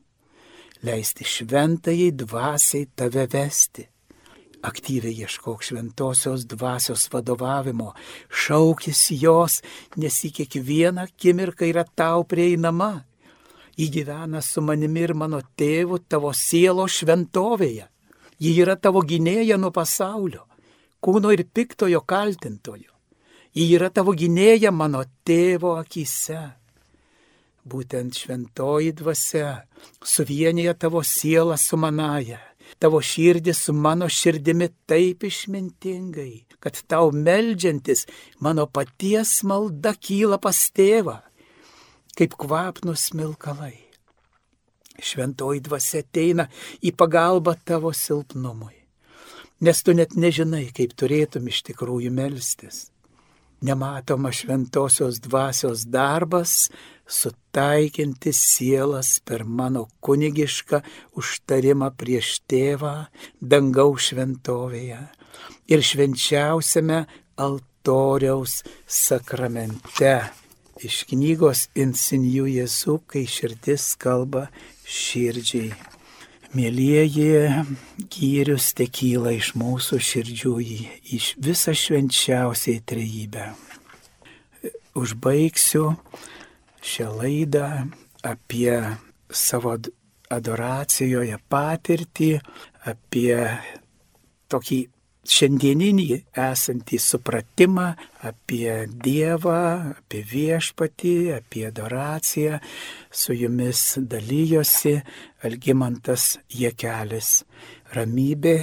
Leisti 0.82 1.22
šventajai 1.22 2.10
dvasiai 2.18 2.88
tave 2.98 3.28
vesti. 3.30 3.86
Aktyviai 4.62 5.24
ieškok 5.24 5.64
šventosios 5.66 6.44
dvasios 6.46 7.08
vadovavimo, 7.10 7.92
šaukis 8.30 9.08
jos, 9.18 9.58
nes 9.98 10.18
į 10.22 10.30
kiekvieną 10.36 11.08
akimirką 11.08 11.66
yra 11.66 11.82
tau 11.82 12.22
prieinama. 12.22 13.02
Ji 13.76 13.88
gyvena 13.90 14.42
su 14.42 14.62
manimi 14.62 15.02
ir 15.02 15.14
mano 15.18 15.40
tėvu 15.58 15.98
tavo 16.06 16.30
sielo 16.36 16.86
šventovėje. 16.86 17.88
Ji 18.38 18.54
yra 18.62 18.76
tavo 18.76 19.02
gynėja 19.02 19.58
nuo 19.58 19.72
pasaulio, 19.74 20.46
kūno 21.02 21.32
ir 21.34 21.42
piktojo 21.46 22.02
kaltintojo. 22.06 22.90
Ji 23.54 23.66
yra 23.76 23.90
tavo 23.90 24.14
gynėja 24.14 24.70
mano 24.70 25.02
tėvo 25.26 25.74
akise. 25.80 26.40
Būtent 27.62 28.18
šventoji 28.18 28.94
dvasia 28.98 29.62
suvienyje 30.02 30.72
tavo 30.74 31.02
sielą 31.06 31.58
su 31.58 31.78
manaja, 31.78 32.40
tavo 32.80 33.00
širdį 33.02 33.54
su 33.56 33.74
mano 33.74 34.08
širdimi 34.08 34.68
taip 34.88 35.24
išmintingai, 35.28 36.44
kad 36.62 36.78
tau 36.86 37.10
melžiantis 37.12 38.06
mano 38.40 38.66
paties 38.66 39.40
malda 39.48 39.94
kyla 39.98 40.38
pas 40.42 40.58
tėvą, 40.76 41.18
kaip 42.18 42.38
kvapnus 42.38 43.08
smilkalai. 43.10 43.76
Šventoji 45.02 45.64
dvasia 45.64 46.04
ateina 46.04 46.46
į 46.84 46.92
pagalbą 46.94 47.56
tavo 47.66 47.90
silpnumui, 47.96 48.76
nes 49.64 49.82
tu 49.82 49.96
net 49.96 50.14
nežinai, 50.14 50.68
kaip 50.76 50.94
turėtum 50.94 51.48
iš 51.48 51.64
tikrųjų 51.72 52.12
melstis 52.14 52.91
nematomas 53.62 54.42
šventosios 54.42 55.20
dvasios 55.22 55.86
darbas 55.86 56.68
sutaikinti 57.06 58.32
sielas 58.32 59.20
per 59.24 59.44
mano 59.44 59.86
kunigišką 60.00 60.82
užtarimą 61.18 61.90
prieš 61.98 62.38
tėvą 62.50 62.94
dangaus 63.40 64.10
šventovėje 64.10 65.00
ir 65.72 65.82
švenčiausiame 65.88 67.04
altoriaus 67.46 68.62
sakramente. 68.86 70.14
Iš 70.82 71.04
knygos 71.12 71.68
Insinijų 71.78 72.48
Jėzų, 72.56 72.96
kai 73.06 73.22
širdis 73.30 73.92
kalba 74.02 74.48
širdžiai. 74.82 75.70
Mėlyjeji, 76.52 77.64
gyrius 78.12 78.74
tekyla 78.76 79.30
iš 79.32 79.54
mūsų 79.56 79.96
širdžių 80.04 80.50
į, 80.60 81.20
visą 81.40 81.72
švenčiausiai 81.72 82.82
trejybę. 82.84 83.46
Užbaigsiu 85.00 85.86
šią 86.84 87.08
laidą 87.16 87.70
apie 88.28 88.74
savo 89.32 89.78
adoracijoje 90.28 91.40
patirtį, 91.48 92.30
apie 92.84 93.38
tokį 94.52 94.82
šiandieninį 95.28 96.06
esantį 96.38 96.98
supratimą 97.02 97.92
apie 98.26 98.86
Dievą, 99.04 99.94
apie 99.96 100.22
viešpatį, 100.32 101.16
apie 101.38 101.66
adoraciją, 101.70 102.60
su 103.10 103.36
jumis 103.36 103.98
dalyjosi 103.98 104.98
Algymantas 105.46 106.36
Jekelis. 106.50 107.42
Ramybė 107.94 108.56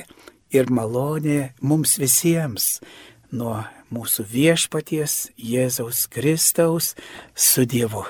ir 0.56 0.72
malonė 0.74 1.54
mums 1.62 1.98
visiems 2.02 2.80
nuo 3.32 3.60
mūsų 3.93 4.26
viešpaties 4.32 5.19
Jėzaus 5.38 6.08
Kristaus 6.12 6.95
su 7.36 7.65
Dievu. 7.69 8.06